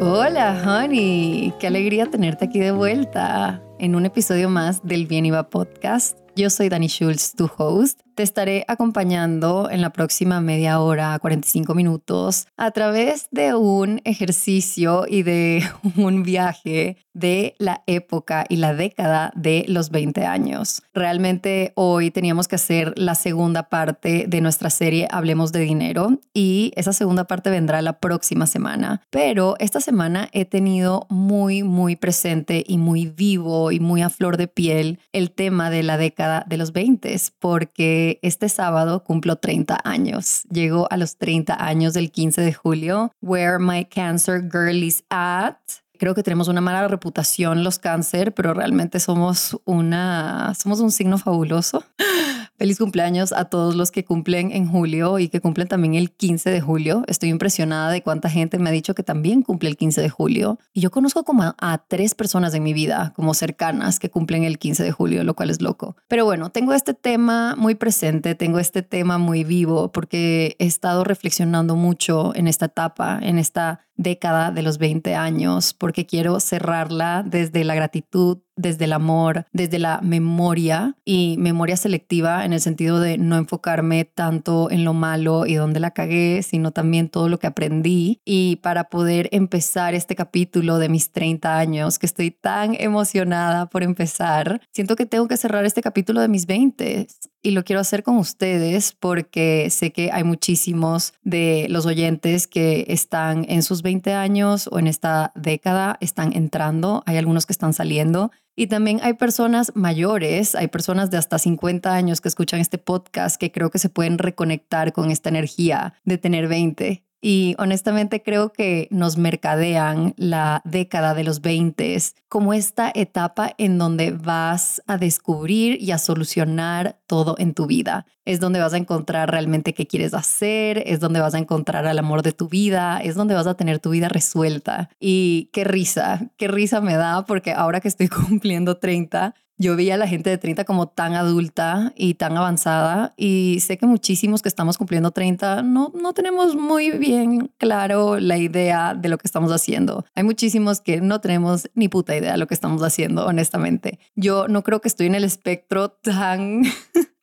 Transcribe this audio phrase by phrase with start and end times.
[0.00, 1.54] Hola, honey.
[1.60, 6.23] Qué alegría tenerte aquí de vuelta en un episodio más del Bien Iba Podcast.
[6.36, 8.00] Yo soy Dani Schultz, tu host.
[8.16, 15.04] Te estaré acompañando en la próxima media hora, 45 minutos, a través de un ejercicio
[15.08, 15.64] y de
[15.96, 20.82] un viaje de la época y la década de los 20 años.
[20.92, 26.72] Realmente hoy teníamos que hacer la segunda parte de nuestra serie Hablemos de Dinero y
[26.76, 29.02] esa segunda parte vendrá la próxima semana.
[29.10, 34.36] Pero esta semana he tenido muy, muy presente y muy vivo y muy a flor
[34.36, 39.78] de piel el tema de la década de los 20 porque este sábado cumplo 30
[39.84, 40.42] años.
[40.50, 43.12] Llego a los 30 años del 15 de julio.
[43.20, 45.58] Where my cancer girl is at.
[46.04, 51.16] Creo que tenemos una mala reputación los cáncer, pero realmente somos una somos un signo
[51.16, 51.82] fabuloso.
[52.58, 56.50] Feliz cumpleaños a todos los que cumplen en julio y que cumplen también el 15
[56.50, 57.04] de julio.
[57.08, 60.58] Estoy impresionada de cuánta gente me ha dicho que también cumple el 15 de julio.
[60.74, 64.58] Y yo conozco como a, tres personas en mi vida, como cercanas, que cumplen el
[64.58, 65.96] 15 de julio, lo cual es loco.
[66.06, 71.02] Pero bueno, tengo este tema muy presente, tengo este tema muy vivo porque he estado
[71.02, 77.22] reflexionando mucho en esta etapa, en esta década de los 20 años, porque quiero cerrarla
[77.24, 83.00] desde la gratitud, desde el amor, desde la memoria y memoria selectiva en el sentido
[83.00, 87.38] de no enfocarme tanto en lo malo y dónde la cagué, sino también todo lo
[87.38, 88.20] que aprendí.
[88.24, 93.82] Y para poder empezar este capítulo de mis 30 años, que estoy tan emocionada por
[93.82, 97.06] empezar, siento que tengo que cerrar este capítulo de mis 20
[97.44, 102.86] y lo quiero hacer con ustedes porque sé que hay muchísimos de los oyentes que
[102.88, 107.74] están en sus 20 años o en esta década, están entrando, hay algunos que están
[107.74, 112.78] saliendo y también hay personas mayores, hay personas de hasta 50 años que escuchan este
[112.78, 118.22] podcast que creo que se pueden reconectar con esta energía de tener 20 y honestamente
[118.22, 121.96] creo que nos mercadean la década de los 20
[122.28, 128.04] como esta etapa en donde vas a descubrir y a solucionar todo en tu vida.
[128.26, 131.98] Es donde vas a encontrar realmente qué quieres hacer, es donde vas a encontrar el
[131.98, 134.90] amor de tu vida, es donde vas a tener tu vida resuelta.
[135.00, 139.90] Y qué risa, qué risa me da porque ahora que estoy cumpliendo 30, yo vi
[139.90, 144.42] a la gente de 30 como tan adulta y tan avanzada y sé que muchísimos
[144.42, 149.28] que estamos cumpliendo 30 no, no tenemos muy bien claro la idea de lo que
[149.28, 150.04] estamos haciendo.
[150.14, 153.98] Hay muchísimos que no tenemos ni puta idea de lo que estamos haciendo, honestamente.
[154.14, 156.62] Yo no creo que estoy en el espectro tan...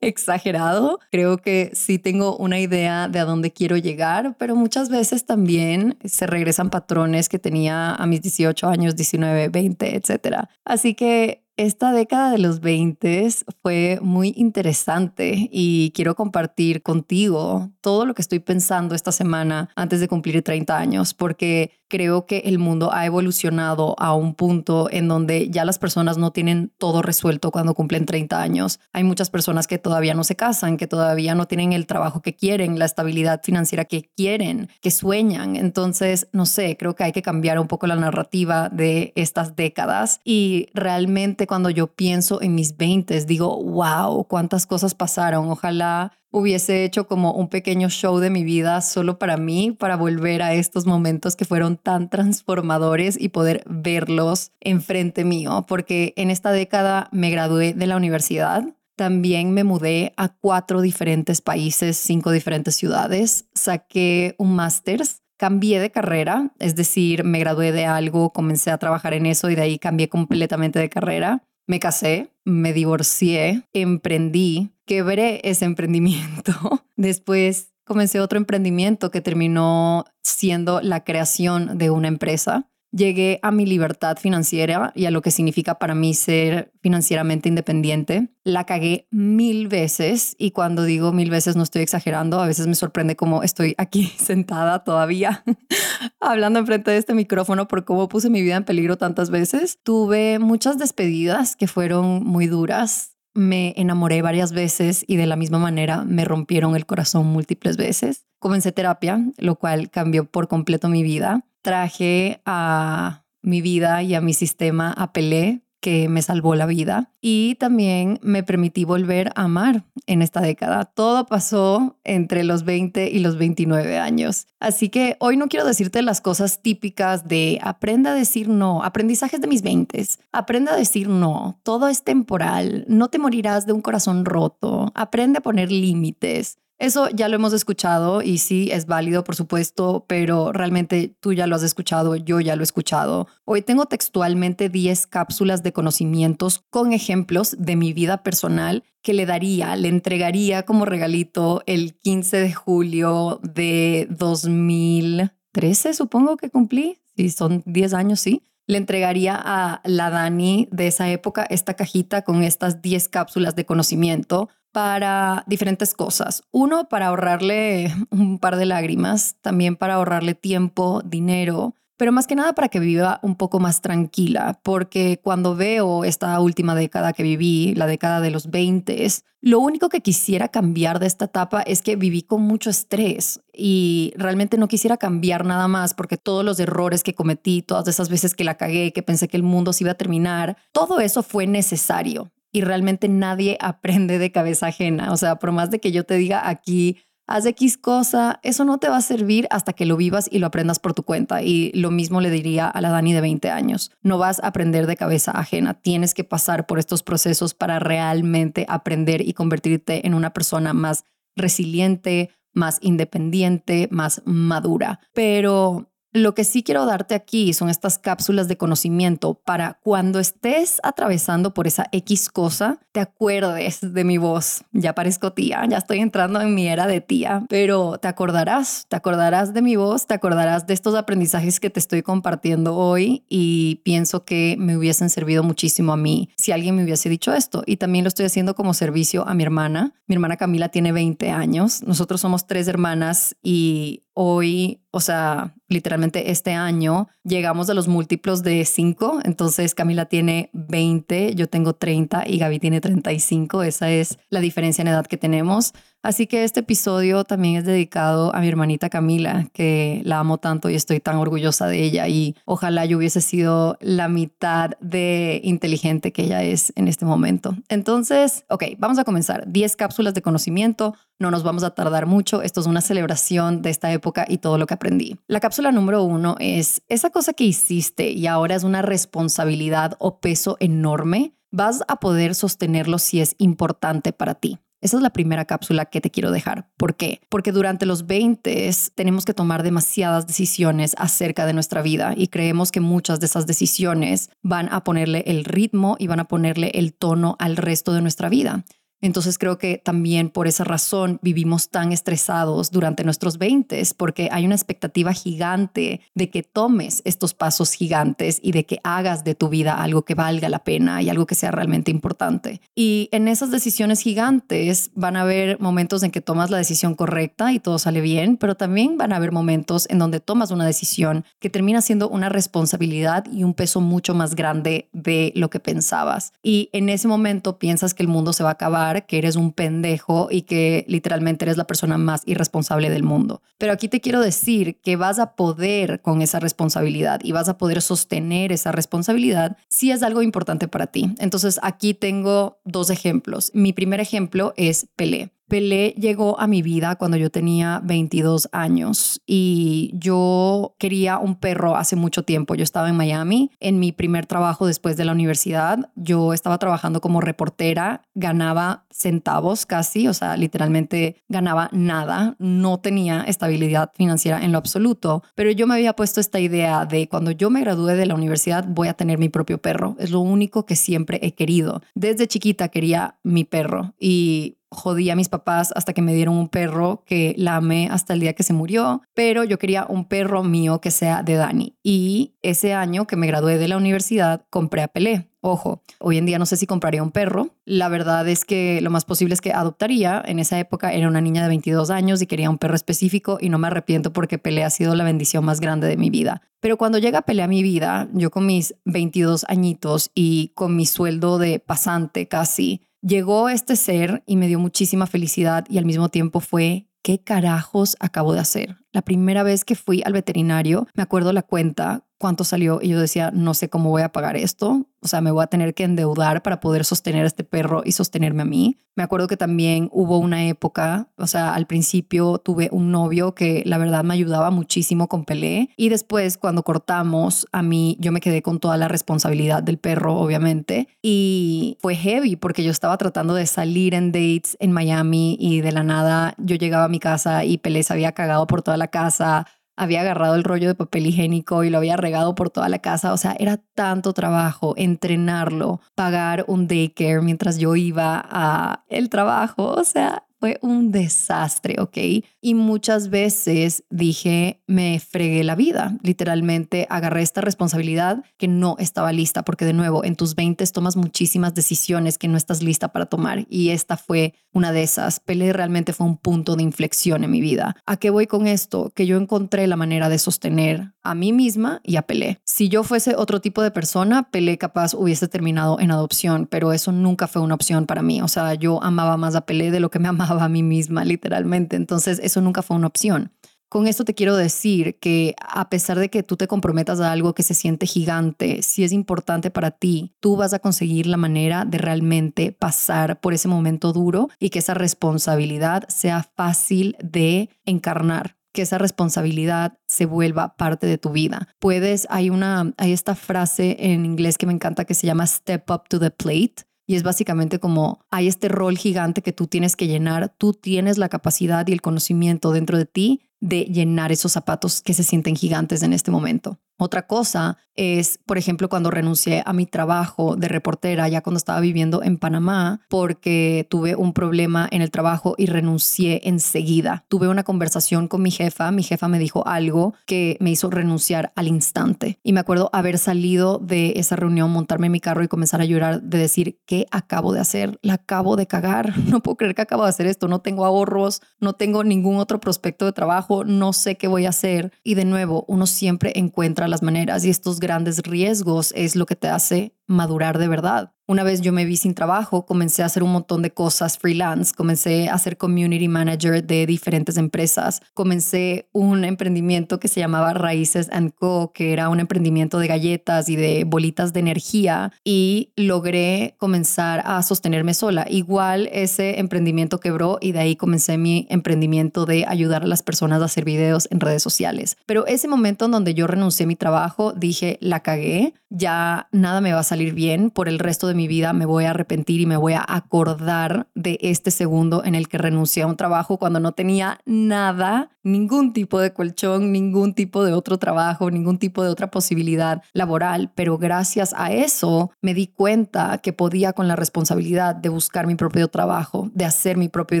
[0.00, 1.00] exagerado.
[1.10, 5.98] Creo que sí tengo una idea de a dónde quiero llegar, pero muchas veces también
[6.04, 10.50] se regresan patrones que tenía a mis 18 años, 19, 20, etcétera.
[10.64, 13.28] Así que esta década de los 20
[13.62, 19.98] fue muy interesante y quiero compartir contigo todo lo que estoy pensando esta semana antes
[19.98, 25.08] de cumplir 30 años, porque creo que el mundo ha evolucionado a un punto en
[25.08, 28.78] donde ya las personas no tienen todo resuelto cuando cumplen 30 años.
[28.92, 32.36] Hay muchas personas que todavía no se casan, que todavía no tienen el trabajo que
[32.36, 35.56] quieren, la estabilidad financiera que quieren, que sueñan.
[35.56, 40.20] Entonces, no sé, creo que hay que cambiar un poco la narrativa de estas décadas
[40.24, 45.50] y realmente cuando yo pienso en mis 20, digo, wow, cuántas cosas pasaron.
[45.50, 50.42] Ojalá hubiese hecho como un pequeño show de mi vida solo para mí, para volver
[50.42, 56.52] a estos momentos que fueron tan transformadores y poder verlos enfrente mío, porque en esta
[56.52, 58.62] década me gradué de la universidad.
[58.94, 63.48] También me mudé a cuatro diferentes países, cinco diferentes ciudades.
[63.54, 65.02] Saqué un máster
[65.38, 69.54] cambié de carrera, es decir, me gradué de algo, comencé a trabajar en eso y
[69.54, 71.42] de ahí cambié completamente de carrera.
[71.66, 76.52] Me casé, me divorcié, emprendí, quebré ese emprendimiento.
[76.96, 83.64] Después comencé otro emprendimiento que terminó siendo la creación de una empresa llegué a mi
[83.64, 88.28] libertad financiera y a lo que significa para mí ser financieramente independiente.
[88.44, 92.74] La cagué mil veces y cuando digo mil veces no estoy exagerando, a veces me
[92.74, 95.44] sorprende cómo estoy aquí sentada todavía
[96.20, 99.78] hablando enfrente de este micrófono por cómo puse mi vida en peligro tantas veces.
[99.82, 103.14] Tuve muchas despedidas que fueron muy duras.
[103.34, 108.26] Me enamoré varias veces y de la misma manera me rompieron el corazón múltiples veces.
[108.40, 114.22] Comencé terapia, lo cual cambió por completo mi vida traje a mi vida y a
[114.22, 117.12] mi sistema a Pelé, que me salvó la vida.
[117.20, 120.86] Y también me permití volver a amar en esta década.
[120.86, 124.46] Todo pasó entre los 20 y los 29 años.
[124.60, 129.42] Así que hoy no quiero decirte las cosas típicas de aprenda a decir no, aprendizajes
[129.42, 130.06] de mis 20.
[130.32, 135.40] Aprenda a decir no, todo es temporal, no te morirás de un corazón roto, aprende
[135.40, 140.52] a poner límites Eso ya lo hemos escuchado y sí, es válido, por supuesto, pero
[140.52, 143.26] realmente tú ya lo has escuchado, yo ya lo he escuchado.
[143.44, 149.26] Hoy tengo textualmente 10 cápsulas de conocimientos con ejemplos de mi vida personal que le
[149.26, 156.98] daría, le entregaría como regalito el 15 de julio de 2013, supongo que cumplí.
[157.16, 162.22] Si son 10 años, sí le entregaría a la Dani de esa época esta cajita
[162.22, 166.42] con estas 10 cápsulas de conocimiento para diferentes cosas.
[166.50, 172.36] Uno, para ahorrarle un par de lágrimas, también para ahorrarle tiempo, dinero, pero más que
[172.36, 177.24] nada para que viva un poco más tranquila, porque cuando veo esta última década que
[177.24, 179.04] viví, la década de los 20,
[179.40, 184.12] lo único que quisiera cambiar de esta etapa es que viví con mucho estrés y
[184.16, 188.36] realmente no quisiera cambiar nada más porque todos los errores que cometí, todas esas veces
[188.36, 191.48] que la cagué, que pensé que el mundo se iba a terminar, todo eso fue
[191.48, 195.12] necesario y realmente nadie aprende de cabeza ajena.
[195.12, 196.98] O sea, por más de que yo te diga aquí,
[197.28, 200.46] haz X cosa, eso no te va a servir hasta que lo vivas y lo
[200.46, 201.42] aprendas por tu cuenta.
[201.42, 203.92] Y lo mismo le diría a la Dani de 20 años.
[204.02, 205.74] No vas a aprender de cabeza ajena.
[205.74, 211.04] Tienes que pasar por estos procesos para realmente aprender y convertirte en una persona más
[211.36, 215.00] resiliente, más independiente, más madura.
[215.12, 220.80] Pero lo que sí quiero darte aquí son estas cápsulas de conocimiento para cuando estés
[220.82, 224.64] atravesando por esa X cosa, te acuerdes de mi voz.
[224.72, 228.96] Ya parezco tía, ya estoy entrando en mi era de tía, pero te acordarás, te
[228.96, 233.82] acordarás de mi voz, te acordarás de estos aprendizajes que te estoy compartiendo hoy y
[233.84, 237.62] pienso que me hubiesen servido muchísimo a mí si alguien me hubiese dicho esto.
[237.66, 239.94] Y también lo estoy haciendo como servicio a mi hermana.
[240.06, 246.32] Mi hermana Camila tiene 20 años, nosotros somos tres hermanas y hoy, o sea, literalmente
[246.32, 249.20] este año, llegamos a los múltiplos de 5.
[249.24, 253.62] Entonces Camila tiene 20, yo tengo 30 y Gaby tiene 35.
[253.62, 255.72] Esa es la diferencia en edad que tenemos.
[256.02, 260.70] Así que este episodio también es dedicado a mi hermanita Camila, que la amo tanto
[260.70, 266.12] y estoy tan orgullosa de ella y ojalá yo hubiese sido la mitad de inteligente
[266.12, 267.56] que ella es en este momento.
[267.68, 269.44] Entonces, ok, vamos a comenzar.
[269.48, 273.70] 10 cápsulas de conocimiento, no nos vamos a tardar mucho, esto es una celebración de
[273.70, 275.18] esta época y todo lo que aprendí.
[275.26, 280.20] La cápsula número uno es esa cosa que hiciste y ahora es una responsabilidad o
[280.20, 284.60] peso enorme, vas a poder sostenerlo si es importante para ti.
[284.80, 286.70] Esa es la primera cápsula que te quiero dejar.
[286.76, 287.20] ¿Por qué?
[287.28, 292.70] Porque durante los 20 tenemos que tomar demasiadas decisiones acerca de nuestra vida y creemos
[292.70, 296.94] que muchas de esas decisiones van a ponerle el ritmo y van a ponerle el
[296.94, 298.64] tono al resto de nuestra vida.
[299.00, 303.58] Entonces creo que también por esa razón vivimos tan estresados durante nuestros 20
[303.96, 309.24] porque hay una expectativa gigante de que tomes estos pasos gigantes y de que hagas
[309.24, 312.60] de tu vida algo que valga la pena y algo que sea realmente importante.
[312.74, 317.52] Y en esas decisiones gigantes van a haber momentos en que tomas la decisión correcta
[317.52, 321.24] y todo sale bien, pero también van a haber momentos en donde tomas una decisión
[321.38, 326.32] que termina siendo una responsabilidad y un peso mucho más grande de lo que pensabas.
[326.42, 329.52] Y en ese momento piensas que el mundo se va a acabar que eres un
[329.52, 333.42] pendejo y que literalmente eres la persona más irresponsable del mundo.
[333.58, 337.58] Pero aquí te quiero decir que vas a poder con esa responsabilidad y vas a
[337.58, 341.14] poder sostener esa responsabilidad si es algo importante para ti.
[341.18, 343.50] Entonces aquí tengo dos ejemplos.
[343.54, 345.30] Mi primer ejemplo es Pelé.
[345.48, 351.76] Pelé llegó a mi vida cuando yo tenía 22 años y yo quería un perro
[351.76, 352.54] hace mucho tiempo.
[352.54, 355.90] Yo estaba en Miami en mi primer trabajo después de la universidad.
[355.96, 363.22] Yo estaba trabajando como reportera, ganaba centavos casi, o sea, literalmente ganaba nada, no tenía
[363.22, 367.48] estabilidad financiera en lo absoluto, pero yo me había puesto esta idea de cuando yo
[367.48, 369.96] me gradúe de la universidad voy a tener mi propio perro.
[369.98, 371.80] Es lo único que siempre he querido.
[371.94, 376.48] Desde chiquita quería mi perro y jodí a mis papás hasta que me dieron un
[376.48, 380.42] perro que la amé hasta el día que se murió, pero yo quería un perro
[380.42, 381.76] mío que sea de Dani.
[381.82, 385.28] Y ese año que me gradué de la universidad, compré a Pelé.
[385.40, 387.54] Ojo, hoy en día no sé si compraría un perro.
[387.64, 390.20] La verdad es que lo más posible es que adoptaría.
[390.26, 393.48] En esa época era una niña de 22 años y quería un perro específico y
[393.48, 396.42] no me arrepiento porque Pelé ha sido la bendición más grande de mi vida.
[396.60, 400.86] Pero cuando llega Pelé a mi vida, yo con mis 22 añitos y con mi
[400.86, 406.08] sueldo de pasante casi, llegó este ser y me dio muchísima felicidad y al mismo
[406.08, 408.76] tiempo fue, ¿qué carajos acabo de hacer?
[408.92, 413.00] La primera vez que fui al veterinario, me acuerdo la cuenta cuánto salió y yo
[413.00, 414.86] decía, no sé cómo voy a pagar esto.
[415.00, 417.92] O sea, me voy a tener que endeudar para poder sostener a este perro y
[417.92, 418.78] sostenerme a mí.
[418.96, 423.62] Me acuerdo que también hubo una época, o sea, al principio tuve un novio que
[423.64, 428.20] la verdad me ayudaba muchísimo con Pelé y después cuando cortamos, a mí yo me
[428.20, 433.34] quedé con toda la responsabilidad del perro, obviamente, y fue heavy porque yo estaba tratando
[433.34, 437.44] de salir en dates en Miami y de la nada yo llegaba a mi casa
[437.44, 439.46] y Pelé se había cagado por toda la casa,
[439.78, 443.12] había agarrado el rollo de papel higiénico y lo había regado por toda la casa.
[443.12, 449.70] O sea, era tanto trabajo entrenarlo, pagar un daycare mientras yo iba a el trabajo.
[449.70, 451.96] O sea, fue un desastre, ¿ok?
[452.40, 455.96] Y muchas veces dije, me fregué la vida.
[456.02, 460.96] Literalmente agarré esta responsabilidad que no estaba lista, porque de nuevo, en tus 20 tomas
[460.96, 463.46] muchísimas decisiones que no estás lista para tomar.
[463.48, 465.20] Y esta fue una de esas.
[465.20, 467.76] Pelé realmente fue un punto de inflexión en mi vida.
[467.86, 468.92] ¿A qué voy con esto?
[468.94, 472.40] Que yo encontré la manera de sostener a mí misma y a Pelé.
[472.44, 476.92] Si yo fuese otro tipo de persona, Pelé capaz hubiese terminado en adopción, pero eso
[476.92, 478.20] nunca fue una opción para mí.
[478.20, 481.04] O sea, yo amaba más a Pelé de lo que me amaba a mí misma,
[481.04, 481.76] literalmente.
[481.76, 483.32] Entonces, eso nunca fue una opción.
[483.68, 487.34] Con esto te quiero decir que a pesar de que tú te comprometas a algo
[487.34, 491.66] que se siente gigante, si es importante para ti, tú vas a conseguir la manera
[491.66, 498.38] de realmente pasar por ese momento duro y que esa responsabilidad sea fácil de encarnar
[498.54, 501.48] que esa responsabilidad se vuelva parte de tu vida.
[501.58, 505.70] Puedes, hay una, hay esta frase en inglés que me encanta que se llama step
[505.70, 509.76] up to the plate y es básicamente como hay este rol gigante que tú tienes
[509.76, 514.32] que llenar, tú tienes la capacidad y el conocimiento dentro de ti de llenar esos
[514.32, 516.58] zapatos que se sienten gigantes en este momento.
[516.78, 521.60] Otra cosa es, por ejemplo, cuando renuncié a mi trabajo de reportera, ya cuando estaba
[521.60, 527.04] viviendo en Panamá, porque tuve un problema en el trabajo y renuncié enseguida.
[527.08, 531.32] Tuve una conversación con mi jefa, mi jefa me dijo algo que me hizo renunciar
[531.36, 532.18] al instante.
[532.24, 535.64] Y me acuerdo haber salido de esa reunión, montarme en mi carro y comenzar a
[535.64, 537.78] llorar de decir, ¿qué acabo de hacer?
[537.82, 538.94] La acabo de cagar.
[539.08, 540.28] No puedo creer que acabo de hacer esto.
[540.28, 544.28] No tengo ahorros, no tengo ningún otro prospecto de trabajo, no sé qué voy a
[544.28, 544.70] hacer.
[544.84, 549.16] Y de nuevo, uno siempre encuentra las maneras y estos grandes riesgos es lo que
[549.16, 550.92] te hace madurar de verdad.
[551.10, 554.52] Una vez yo me vi sin trabajo, comencé a hacer un montón de cosas freelance,
[554.54, 560.90] comencé a ser community manager de diferentes empresas, comencé un emprendimiento que se llamaba Raíces
[561.18, 567.02] Co, que era un emprendimiento de galletas y de bolitas de energía y logré comenzar
[567.06, 568.04] a sostenerme sola.
[568.10, 573.22] Igual ese emprendimiento quebró y de ahí comencé mi emprendimiento de ayudar a las personas
[573.22, 574.76] a hacer videos en redes sociales.
[574.84, 579.40] Pero ese momento en donde yo renuncié a mi trabajo, dije, la cagué, ya nada
[579.40, 582.20] me va a salir bien por el resto de mi vida, me voy a arrepentir
[582.20, 586.18] y me voy a acordar de este segundo en el que renuncié a un trabajo
[586.18, 591.62] cuando no tenía nada, ningún tipo de colchón, ningún tipo de otro trabajo, ningún tipo
[591.62, 593.30] de otra posibilidad laboral.
[593.34, 598.14] Pero gracias a eso me di cuenta que podía con la responsabilidad de buscar mi
[598.14, 600.00] propio trabajo, de hacer mi propio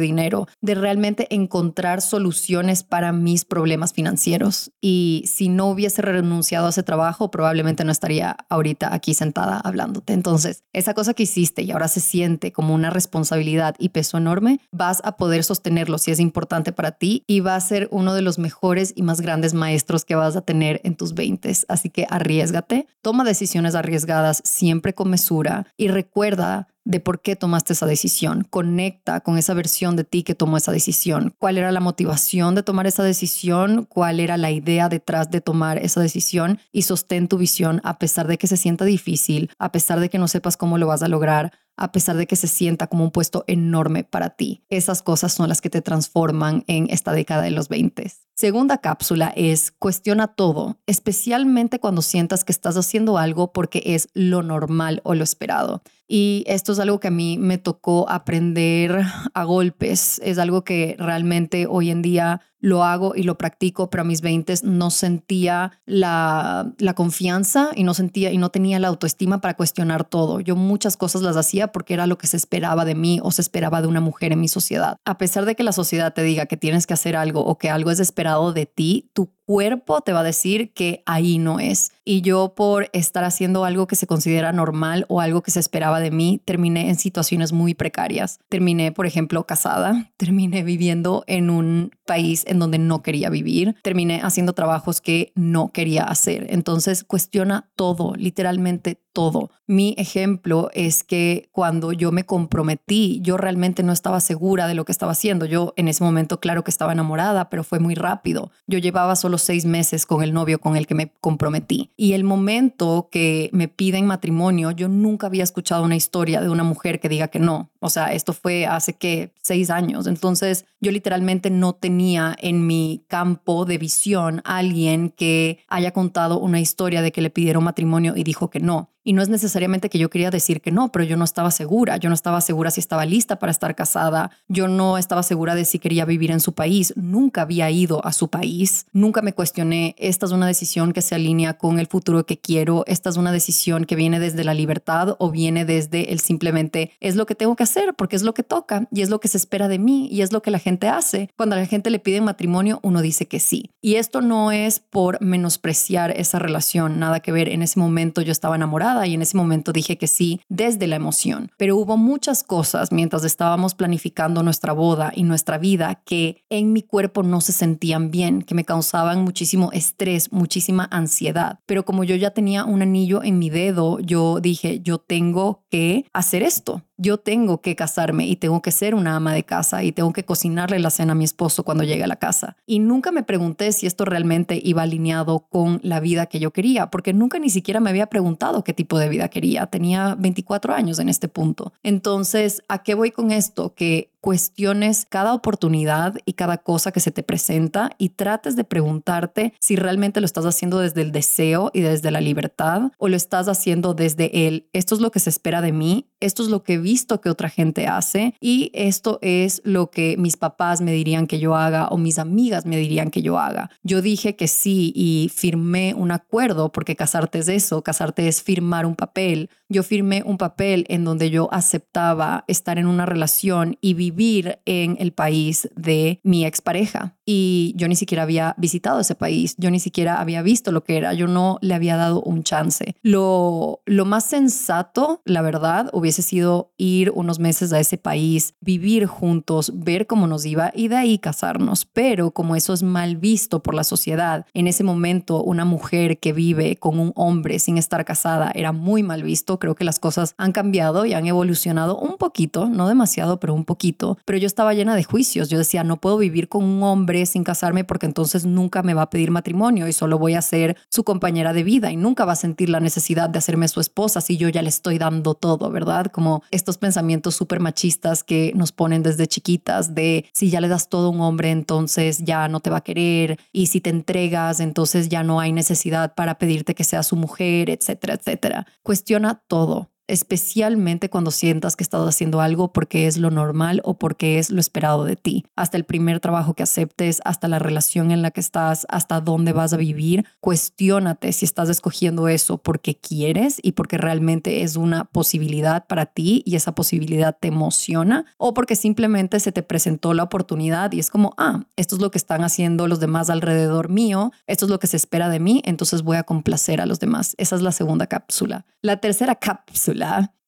[0.00, 4.72] dinero, de realmente encontrar soluciones para mis problemas financieros.
[4.80, 10.12] Y si no hubiese renunciado a ese trabajo, probablemente no estaría ahorita aquí sentada hablándote.
[10.12, 14.60] Entonces, esa cosa que hiciste y ahora se siente como una responsabilidad y peso enorme,
[14.72, 18.22] vas a poder sostenerlo si es importante para ti y va a ser uno de
[18.22, 21.52] los mejores y más grandes maestros que vas a tener en tus 20.
[21.68, 27.74] Así que arriesgate, toma decisiones arriesgadas siempre con mesura y recuerda de por qué tomaste
[27.74, 28.46] esa decisión.
[28.48, 31.34] Conecta con esa versión de ti que tomó esa decisión.
[31.38, 33.84] ¿Cuál era la motivación de tomar esa decisión?
[33.84, 36.60] ¿Cuál era la idea detrás de tomar esa decisión?
[36.72, 40.16] Y sostén tu visión a pesar de que se sienta difícil, a pesar de que
[40.16, 43.10] no sepas cómo lo vas a lograr, a pesar de que se sienta como un
[43.10, 44.62] puesto enorme para ti.
[44.68, 48.12] Esas cosas son las que te transforman en esta década de los 20.
[48.34, 54.44] Segunda cápsula es cuestiona todo, especialmente cuando sientas que estás haciendo algo porque es lo
[54.44, 55.82] normal o lo esperado.
[56.06, 59.02] Y esto es algo que a mí me tocó aprender
[59.34, 60.20] a golpes.
[60.24, 64.20] Es algo que realmente hoy en día lo hago y lo practico, pero a mis
[64.20, 69.54] 20 no sentía la, la confianza y no sentía y no tenía la autoestima para
[69.54, 70.40] cuestionar todo.
[70.40, 73.42] Yo muchas cosas las hacía porque era lo que se esperaba de mí o se
[73.42, 74.96] esperaba de una mujer en mi sociedad.
[75.04, 77.70] A pesar de que la sociedad te diga que tienes que hacer algo o que
[77.70, 81.92] algo es esperado de ti, tu cuerpo te va a decir que ahí no es.
[82.04, 86.00] Y yo por estar haciendo algo que se considera normal o algo que se esperaba
[86.00, 88.40] de mí, terminé en situaciones muy precarias.
[88.50, 94.20] Terminé, por ejemplo, casada, terminé viviendo en un país en donde no quería vivir, terminé
[94.22, 96.46] haciendo trabajos que no quería hacer.
[96.50, 99.50] Entonces cuestiona todo, literalmente todo.
[99.66, 104.84] Mi ejemplo es que cuando yo me comprometí, yo realmente no estaba segura de lo
[104.84, 105.44] que estaba haciendo.
[105.44, 108.50] Yo en ese momento, claro que estaba enamorada, pero fue muy rápido.
[108.66, 111.90] Yo llevaba solo seis meses con el novio con el que me comprometí.
[111.96, 116.64] Y el momento que me piden matrimonio, yo nunca había escuchado una historia de una
[116.64, 117.70] mujer que diga que no.
[117.80, 120.06] O sea, esto fue hace que seis años.
[120.06, 126.60] Entonces, yo literalmente no tenía en mi campo de visión alguien que haya contado una
[126.60, 128.90] historia de que le pidieron matrimonio y dijo que no.
[129.08, 131.96] Y no es necesariamente que yo quería decir que no, pero yo no estaba segura.
[131.96, 134.32] Yo no estaba segura si estaba lista para estar casada.
[134.48, 136.92] Yo no estaba segura de si quería vivir en su país.
[136.94, 138.84] Nunca había ido a su país.
[138.92, 142.84] Nunca me cuestioné, esta es una decisión que se alinea con el futuro que quiero.
[142.86, 147.16] Esta es una decisión que viene desde la libertad o viene desde el simplemente es
[147.16, 149.38] lo que tengo que hacer porque es lo que toca y es lo que se
[149.38, 151.30] espera de mí y es lo que la gente hace.
[151.34, 153.70] Cuando a la gente le pide matrimonio, uno dice que sí.
[153.80, 157.48] Y esto no es por menospreciar esa relación, nada que ver.
[157.48, 160.96] En ese momento yo estaba enamorada y en ese momento dije que sí desde la
[160.96, 161.50] emoción.
[161.56, 166.82] Pero hubo muchas cosas mientras estábamos planificando nuestra boda y nuestra vida que en mi
[166.82, 171.58] cuerpo no se sentían bien, que me causaban muchísimo estrés, muchísima ansiedad.
[171.66, 176.04] Pero como yo ya tenía un anillo en mi dedo, yo dije, yo tengo que
[176.12, 179.92] hacer esto yo tengo que casarme y tengo que ser una ama de casa y
[179.92, 182.56] tengo que cocinarle la cena a mi esposo cuando llegue a la casa.
[182.66, 186.90] Y nunca me pregunté si esto realmente iba alineado con la vida que yo quería,
[186.90, 189.66] porque nunca ni siquiera me había preguntado qué tipo de vida quería.
[189.66, 191.72] Tenía 24 años en este punto.
[191.82, 193.74] Entonces, ¿a qué voy con esto?
[193.74, 199.54] Que cuestiones cada oportunidad y cada cosa que se te presenta y trates de preguntarte
[199.60, 203.48] si realmente lo estás haciendo desde el deseo y desde la libertad o lo estás
[203.48, 206.74] haciendo desde el, esto es lo que se espera de mí, esto es lo que
[206.74, 211.26] he visto que otra gente hace y esto es lo que mis papás me dirían
[211.26, 213.70] que yo haga o mis amigas me dirían que yo haga.
[213.82, 218.86] Yo dije que sí y firmé un acuerdo porque casarte es eso, casarte es firmar
[218.86, 219.50] un papel.
[219.70, 224.96] Yo firmé un papel en donde yo aceptaba estar en una relación y vivir en
[224.98, 227.16] el país de mi expareja.
[227.26, 230.96] Y yo ni siquiera había visitado ese país, yo ni siquiera había visto lo que
[230.96, 232.96] era, yo no le había dado un chance.
[233.02, 239.04] Lo, lo más sensato, la verdad, hubiese sido ir unos meses a ese país, vivir
[239.04, 241.84] juntos, ver cómo nos iba y de ahí casarnos.
[241.84, 246.32] Pero como eso es mal visto por la sociedad, en ese momento una mujer que
[246.32, 249.57] vive con un hombre sin estar casada era muy mal visto.
[249.58, 253.64] Creo que las cosas han cambiado y han evolucionado un poquito, no demasiado, pero un
[253.64, 253.88] poquito
[254.24, 255.48] pero yo estaba llena de juicios.
[255.48, 259.02] Yo decía, no puedo vivir con un hombre sin casarme porque entonces nunca me va
[259.02, 262.32] a pedir matrimonio y solo voy a ser su compañera de vida y nunca va
[262.32, 265.70] a sentir la necesidad de hacerme su esposa si yo ya le estoy dando todo,
[265.70, 266.06] ¿verdad?
[266.06, 270.88] Como estos pensamientos súper machistas que nos ponen desde chiquitas de si ya le das
[270.88, 274.60] todo a un hombre, entonces ya no te va a querer y si te entregas,
[274.60, 278.66] entonces ya no hay necesidad para pedirte que sea su mujer, etcétera, etcétera.
[278.82, 284.38] Cuestiona todo especialmente cuando sientas que estás haciendo algo porque es lo normal o porque
[284.38, 285.44] es lo esperado de ti.
[285.54, 289.52] Hasta el primer trabajo que aceptes, hasta la relación en la que estás, hasta dónde
[289.52, 295.04] vas a vivir, cuestiónate si estás escogiendo eso porque quieres y porque realmente es una
[295.04, 300.22] posibilidad para ti y esa posibilidad te emociona o porque simplemente se te presentó la
[300.22, 304.32] oportunidad y es como, ah, esto es lo que están haciendo los demás alrededor mío,
[304.46, 307.34] esto es lo que se espera de mí, entonces voy a complacer a los demás.
[307.36, 308.64] Esa es la segunda cápsula.
[308.80, 309.97] La tercera cápsula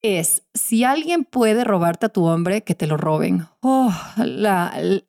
[0.02, 3.46] es, si alguien puede robarte a tu hombre, que te lo roben.
[3.60, 5.04] Oh, la, el,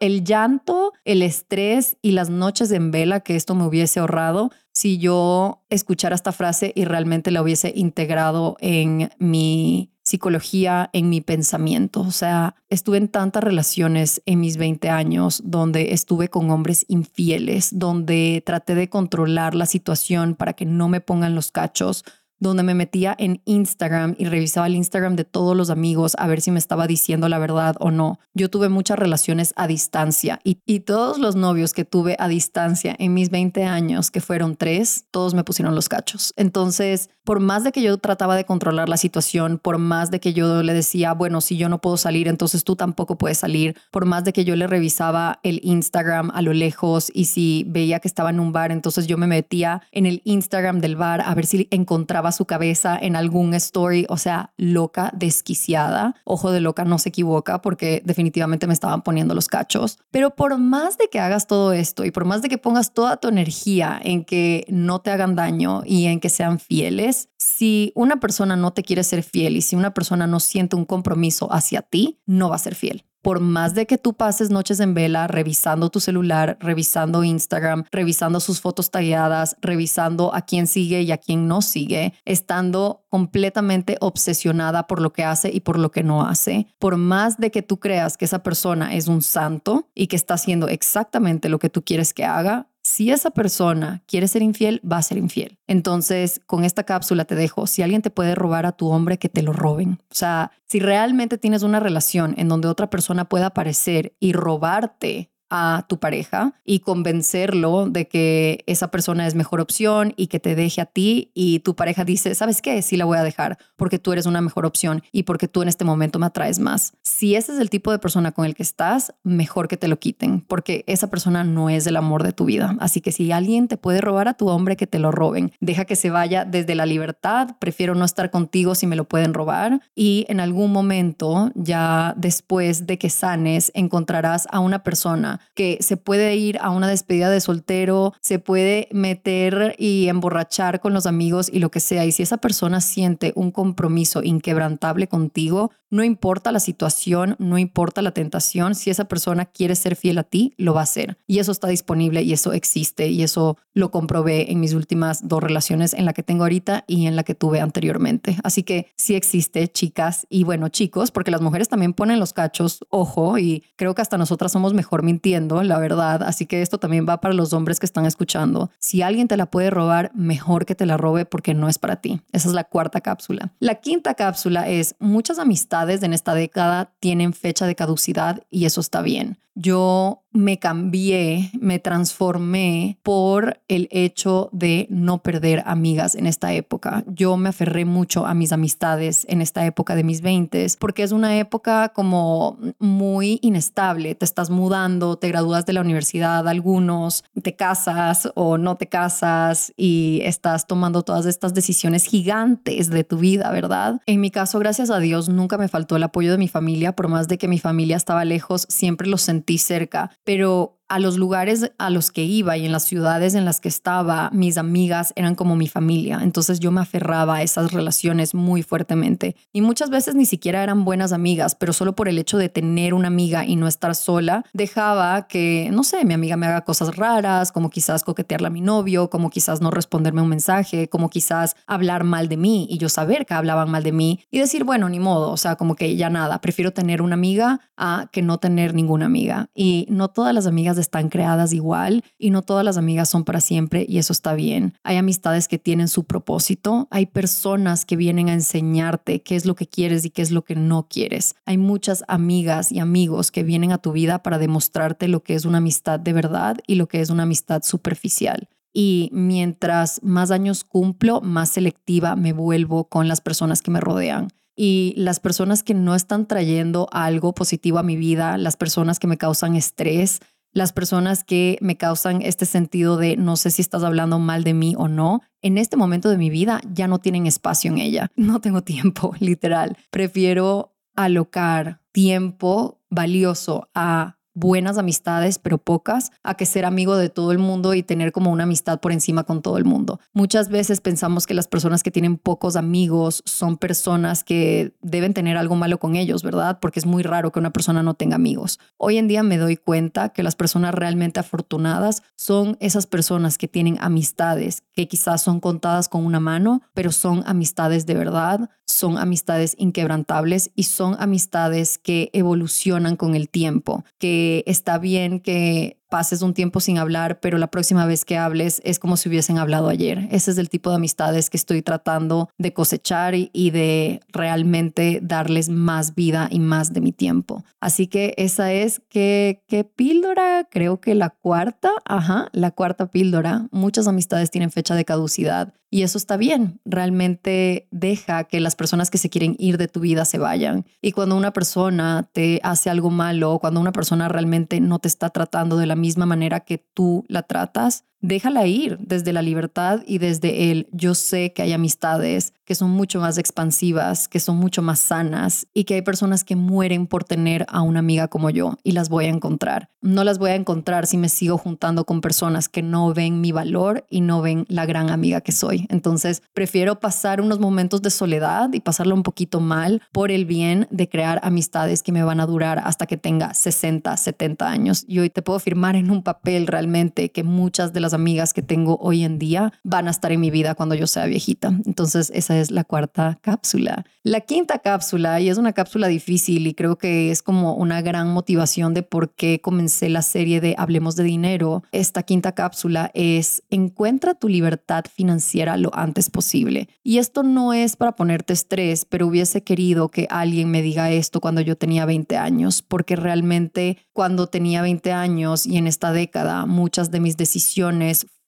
[0.00, 4.98] el, llanto, el estrés y las noches en vela que esto me hubiese ahorrado si
[4.98, 12.00] yo escuchara esta frase y realmente la hubiese integrado en mi psicología, en mi pensamiento.
[12.00, 17.78] O sea, estuve en tantas relaciones en mis 20 años donde estuve con hombres infieles,
[17.78, 22.04] donde traté de controlar la situación para que no me pongan los cachos,
[22.40, 26.40] donde me metía en Instagram y revisaba el Instagram de todos los amigos a ver
[26.40, 28.18] si me estaba diciendo la verdad o no.
[28.34, 33.12] Yo tuve muchas relaciones a distancia y, todos los novios que tuve a distancia en
[33.12, 36.32] mis 20 años, que fueron tres, todos me pusieron los cachos.
[36.36, 40.32] Entonces, por más de que yo trataba de controlar la situación, por más de que
[40.32, 44.06] yo le decía, bueno, si yo no puedo salir, entonces tú tampoco puedes salir, por
[44.06, 48.08] más de que yo le revisaba el Instagram a lo lejos y si veía que
[48.08, 51.44] estaba en un bar, entonces yo me metía en el Instagram del bar a ver
[51.44, 56.14] si encontraba su cabeza en algún story, o sea, loca, desquiciada.
[56.24, 59.98] Ojo de loca, no se equivoca porque definitivamente me estaban poniendo los cachos.
[60.10, 63.18] Pero por más de que hagas todo esto y por más de que pongas toda
[63.18, 68.20] tu energía en que no te hagan daño y en que sean fieles, si una
[68.20, 71.82] persona no te quiere ser fiel y si una persona no siente un compromiso hacia
[71.82, 75.26] ti, no va a ser fiel por más de que tú pases noches en vela
[75.26, 81.18] revisando tu celular, revisando Instagram, revisando sus fotos talladas, revisando a quién sigue y a
[81.18, 86.26] quién no sigue, estando completamente obsesionada por lo que hace y por lo que no
[86.26, 90.16] hace, por más de que tú creas que esa persona es un santo y que
[90.16, 94.80] está haciendo exactamente lo que tú quieres que haga, si esa persona quiere ser infiel,
[94.80, 95.56] va a ser infiel.
[95.68, 99.28] Entonces, con esta cápsula te dejo, si alguien te puede robar a tu hombre, que
[99.28, 100.00] te lo roben.
[100.10, 105.30] O sea, si realmente tienes una relación en donde otra persona pueda aparecer y robarte
[105.50, 110.54] a tu pareja y convencerlo de que esa persona es mejor opción y que te
[110.54, 112.82] deje a ti y tu pareja dice, ¿sabes qué?
[112.82, 115.68] Sí la voy a dejar porque tú eres una mejor opción y porque tú en
[115.68, 116.92] este momento me atraes más.
[117.02, 119.98] Si ese es el tipo de persona con el que estás, mejor que te lo
[119.98, 122.76] quiten porque esa persona no es el amor de tu vida.
[122.80, 125.52] Así que si alguien te puede robar a tu hombre, que te lo roben.
[125.60, 127.56] Deja que se vaya desde la libertad.
[127.58, 132.86] Prefiero no estar contigo si me lo pueden robar y en algún momento ya después
[132.86, 137.40] de que sanes encontrarás a una persona que se puede ir a una despedida de
[137.40, 142.04] soltero, se puede meter y emborrachar con los amigos y lo que sea.
[142.04, 148.02] Y si esa persona siente un compromiso inquebrantable contigo, no importa la situación, no importa
[148.02, 151.16] la tentación, si esa persona quiere ser fiel a ti, lo va a hacer.
[151.26, 155.42] Y eso está disponible y eso existe y eso lo comprobé en mis últimas dos
[155.42, 158.36] relaciones, en la que tengo ahorita y en la que tuve anteriormente.
[158.42, 162.84] Así que sí existe, chicas y bueno, chicos, porque las mujeres también ponen los cachos,
[162.90, 166.22] ojo, y creo que hasta nosotras somos mejor mintiendo, la verdad.
[166.22, 168.70] Así que esto también va para los hombres que están escuchando.
[168.78, 171.96] Si alguien te la puede robar, mejor que te la robe porque no es para
[171.96, 172.20] ti.
[172.32, 173.52] Esa es la cuarta cápsula.
[173.60, 178.80] La quinta cápsula es muchas amistades en esta década tienen fecha de caducidad y eso
[178.80, 179.38] está bien.
[179.60, 187.02] Yo me cambié, me transformé por el hecho de no perder amigas en esta época.
[187.08, 191.10] Yo me aferré mucho a mis amistades en esta época de mis 20 porque es
[191.10, 194.14] una época como muy inestable.
[194.14, 199.72] Te estás mudando, te gradúas de la universidad, algunos, te casas o no te casas
[199.76, 204.00] y estás tomando todas estas decisiones gigantes de tu vida, ¿verdad?
[204.06, 207.08] En mi caso, gracias a Dios, nunca me faltó el apoyo de mi familia, por
[207.08, 211.72] más de que mi familia estaba lejos, siempre lo sentí cerca pero a los lugares
[211.78, 215.34] a los que iba y en las ciudades en las que estaba, mis amigas eran
[215.34, 216.20] como mi familia.
[216.22, 219.36] Entonces yo me aferraba a esas relaciones muy fuertemente.
[219.52, 222.94] Y muchas veces ni siquiera eran buenas amigas, pero solo por el hecho de tener
[222.94, 226.96] una amiga y no estar sola, dejaba que, no sé, mi amiga me haga cosas
[226.96, 231.54] raras, como quizás coquetearle a mi novio, como quizás no responderme un mensaje, como quizás
[231.66, 234.88] hablar mal de mí y yo saber que hablaban mal de mí y decir, bueno,
[234.88, 238.38] ni modo, o sea, como que ya nada, prefiero tener una amiga a que no
[238.38, 239.50] tener ninguna amiga.
[239.54, 243.40] Y no todas las amigas están creadas igual y no todas las amigas son para
[243.40, 244.74] siempre y eso está bien.
[244.82, 249.54] Hay amistades que tienen su propósito, hay personas que vienen a enseñarte qué es lo
[249.54, 251.34] que quieres y qué es lo que no quieres.
[251.44, 255.44] Hay muchas amigas y amigos que vienen a tu vida para demostrarte lo que es
[255.44, 258.48] una amistad de verdad y lo que es una amistad superficial.
[258.72, 264.28] Y mientras más años cumplo, más selectiva me vuelvo con las personas que me rodean
[264.60, 269.06] y las personas que no están trayendo algo positivo a mi vida, las personas que
[269.06, 270.18] me causan estrés,
[270.52, 274.54] las personas que me causan este sentido de no sé si estás hablando mal de
[274.54, 278.10] mí o no, en este momento de mi vida ya no tienen espacio en ella.
[278.16, 279.76] No tengo tiempo, literal.
[279.90, 287.32] Prefiero alocar tiempo valioso a buenas amistades, pero pocas, a que ser amigo de todo
[287.32, 290.00] el mundo y tener como una amistad por encima con todo el mundo.
[290.12, 295.36] Muchas veces pensamos que las personas que tienen pocos amigos son personas que deben tener
[295.36, 296.58] algo malo con ellos, ¿verdad?
[296.60, 298.58] Porque es muy raro que una persona no tenga amigos.
[298.76, 303.48] Hoy en día me doy cuenta que las personas realmente afortunadas son esas personas que
[303.48, 308.98] tienen amistades que quizás son contadas con una mano, pero son amistades de verdad, son
[308.98, 316.22] amistades inquebrantables y son amistades que evolucionan con el tiempo, que está bien que pases
[316.22, 319.68] un tiempo sin hablar, pero la próxima vez que hables es como si hubiesen hablado
[319.68, 320.08] ayer.
[320.10, 325.48] Ese es el tipo de amistades que estoy tratando de cosechar y, de realmente darles
[325.48, 327.44] más vida y más de mi tiempo.
[327.60, 330.46] Así que esa es que, ¿qué píldora?
[330.50, 333.48] Creo que la cuarta, ajá, la cuarta píldora.
[333.50, 336.60] Muchas amistades tienen fecha de caducidad y eso está bien.
[336.64, 340.64] Realmente deja que las personas que se quieren ir de tu vida se vayan.
[340.80, 345.10] Y cuando una persona te hace algo malo, cuando una persona realmente no te está
[345.10, 349.98] tratando de la misma manera que tú la tratas, déjala ir desde la libertad y
[349.98, 354.62] desde el yo sé que hay amistades que son mucho más expansivas, que son mucho
[354.62, 358.56] más sanas y que hay personas que mueren por tener a una amiga como yo
[358.62, 359.68] y las voy a encontrar.
[359.82, 363.32] No las voy a encontrar si me sigo juntando con personas que no ven mi
[363.32, 365.66] valor y no ven la gran amiga que soy.
[365.68, 370.66] Entonces, prefiero pasar unos momentos de soledad y pasarlo un poquito mal por el bien
[370.70, 374.84] de crear amistades que me van a durar hasta que tenga 60, 70 años.
[374.88, 378.42] Y hoy te puedo firmar en un papel realmente que muchas de las amigas que
[378.42, 381.48] tengo hoy en día van a estar en mi vida cuando yo sea viejita.
[381.66, 383.84] Entonces, esa es la cuarta cápsula.
[384.04, 388.10] La quinta cápsula, y es una cápsula difícil y creo que es como una gran
[388.10, 391.62] motivación de por qué comencé la serie de Hablemos de Dinero.
[391.72, 396.68] Esta quinta cápsula es encuentra tu libertad financiera lo antes posible.
[396.82, 401.20] Y esto no es para ponerte estrés, pero hubiese querido que alguien me diga esto
[401.20, 406.46] cuando yo tenía 20 años, porque realmente cuando tenía 20 años y en esta década
[406.46, 407.48] muchas de mis decisiones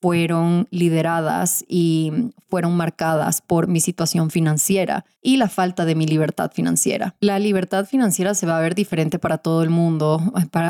[0.01, 2.11] fueron lideradas y
[2.49, 7.15] fueron marcadas por mi situación financiera y la falta de mi libertad financiera.
[7.19, 10.19] La libertad financiera se va a ver diferente para todo el mundo.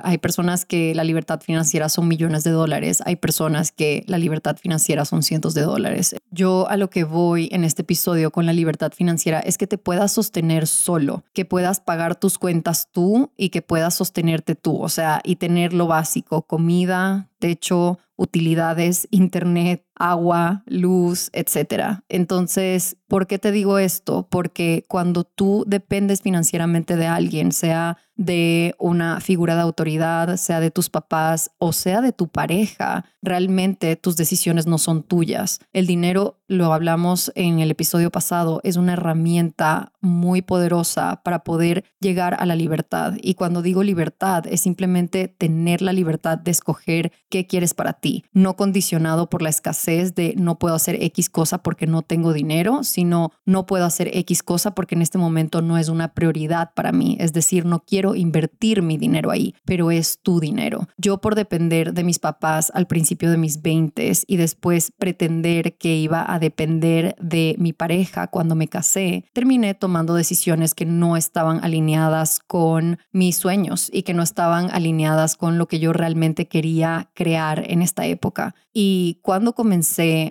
[0.04, 4.58] hay personas que la libertad financiera son millones de dólares, hay personas que la libertad
[4.58, 6.16] financiera son cientos de dólares.
[6.30, 9.78] Yo a lo que voy en este episodio con la libertad financiera es que te
[9.78, 14.90] puedas sostener solo, que puedas pagar tus cuentas tú y que puedas sostenerte tú, o
[14.90, 22.04] sea, y tener lo básico, comida, techo, utilidades, internet, agua, luz, etcétera.
[22.10, 24.28] Entonces, ¿por qué te digo esto?
[24.30, 30.70] Porque cuando tú dependes financieramente de alguien, sea de una figura de autoridad, sea de
[30.70, 35.60] tus papás o sea de tu pareja, realmente tus decisiones no son tuyas.
[35.74, 41.86] El dinero, lo hablamos en el episodio pasado, es una herramienta muy poderosa para poder
[42.00, 43.14] llegar a la libertad.
[43.22, 48.24] Y cuando digo libertad, es simplemente tener la libertad de escoger qué quieres para ti,
[48.34, 52.84] no condicionado por la escasez de no puedo hacer X cosa porque no tengo dinero,
[52.84, 56.92] sino no puedo hacer X cosa porque en este momento no es una prioridad para
[56.92, 57.18] mí.
[57.20, 60.88] Es decir, no quiero invertir mi dinero ahí, pero es tu dinero.
[60.98, 63.92] Yo por depender de mis papás al principio de mis 20
[64.28, 70.14] y después pretender que iba a depender de mi pareja cuando me casé, terminé tomando
[70.14, 75.68] decisiones que no estaban alineadas con mis sueños y que no estaban alineadas con lo
[75.68, 78.56] que yo realmente quería crear en esta época.
[78.74, 79.81] Y cuando comencé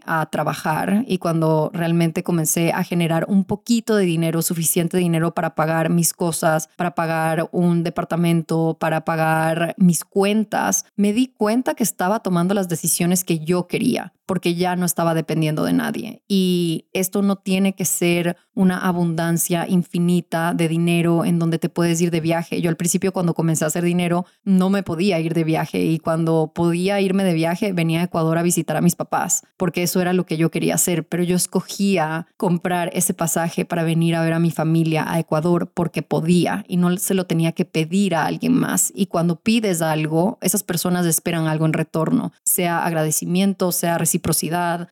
[0.07, 5.55] a trabajar y cuando realmente comencé a generar un poquito de dinero, suficiente dinero para
[5.55, 11.83] pagar mis cosas, para pagar un departamento, para pagar mis cuentas, me di cuenta que
[11.83, 16.23] estaba tomando las decisiones que yo quería porque ya no estaba dependiendo de nadie.
[16.29, 22.01] Y esto no tiene que ser una abundancia infinita de dinero en donde te puedes
[22.01, 22.61] ir de viaje.
[22.61, 25.99] Yo al principio cuando comencé a hacer dinero no me podía ir de viaje y
[25.99, 30.01] cuando podía irme de viaje venía a Ecuador a visitar a mis papás, porque eso
[30.01, 34.23] era lo que yo quería hacer, pero yo escogía comprar ese pasaje para venir a
[34.23, 38.15] ver a mi familia a Ecuador porque podía y no se lo tenía que pedir
[38.15, 38.93] a alguien más.
[38.95, 43.99] Y cuando pides algo, esas personas esperan algo en retorno, sea agradecimiento, sea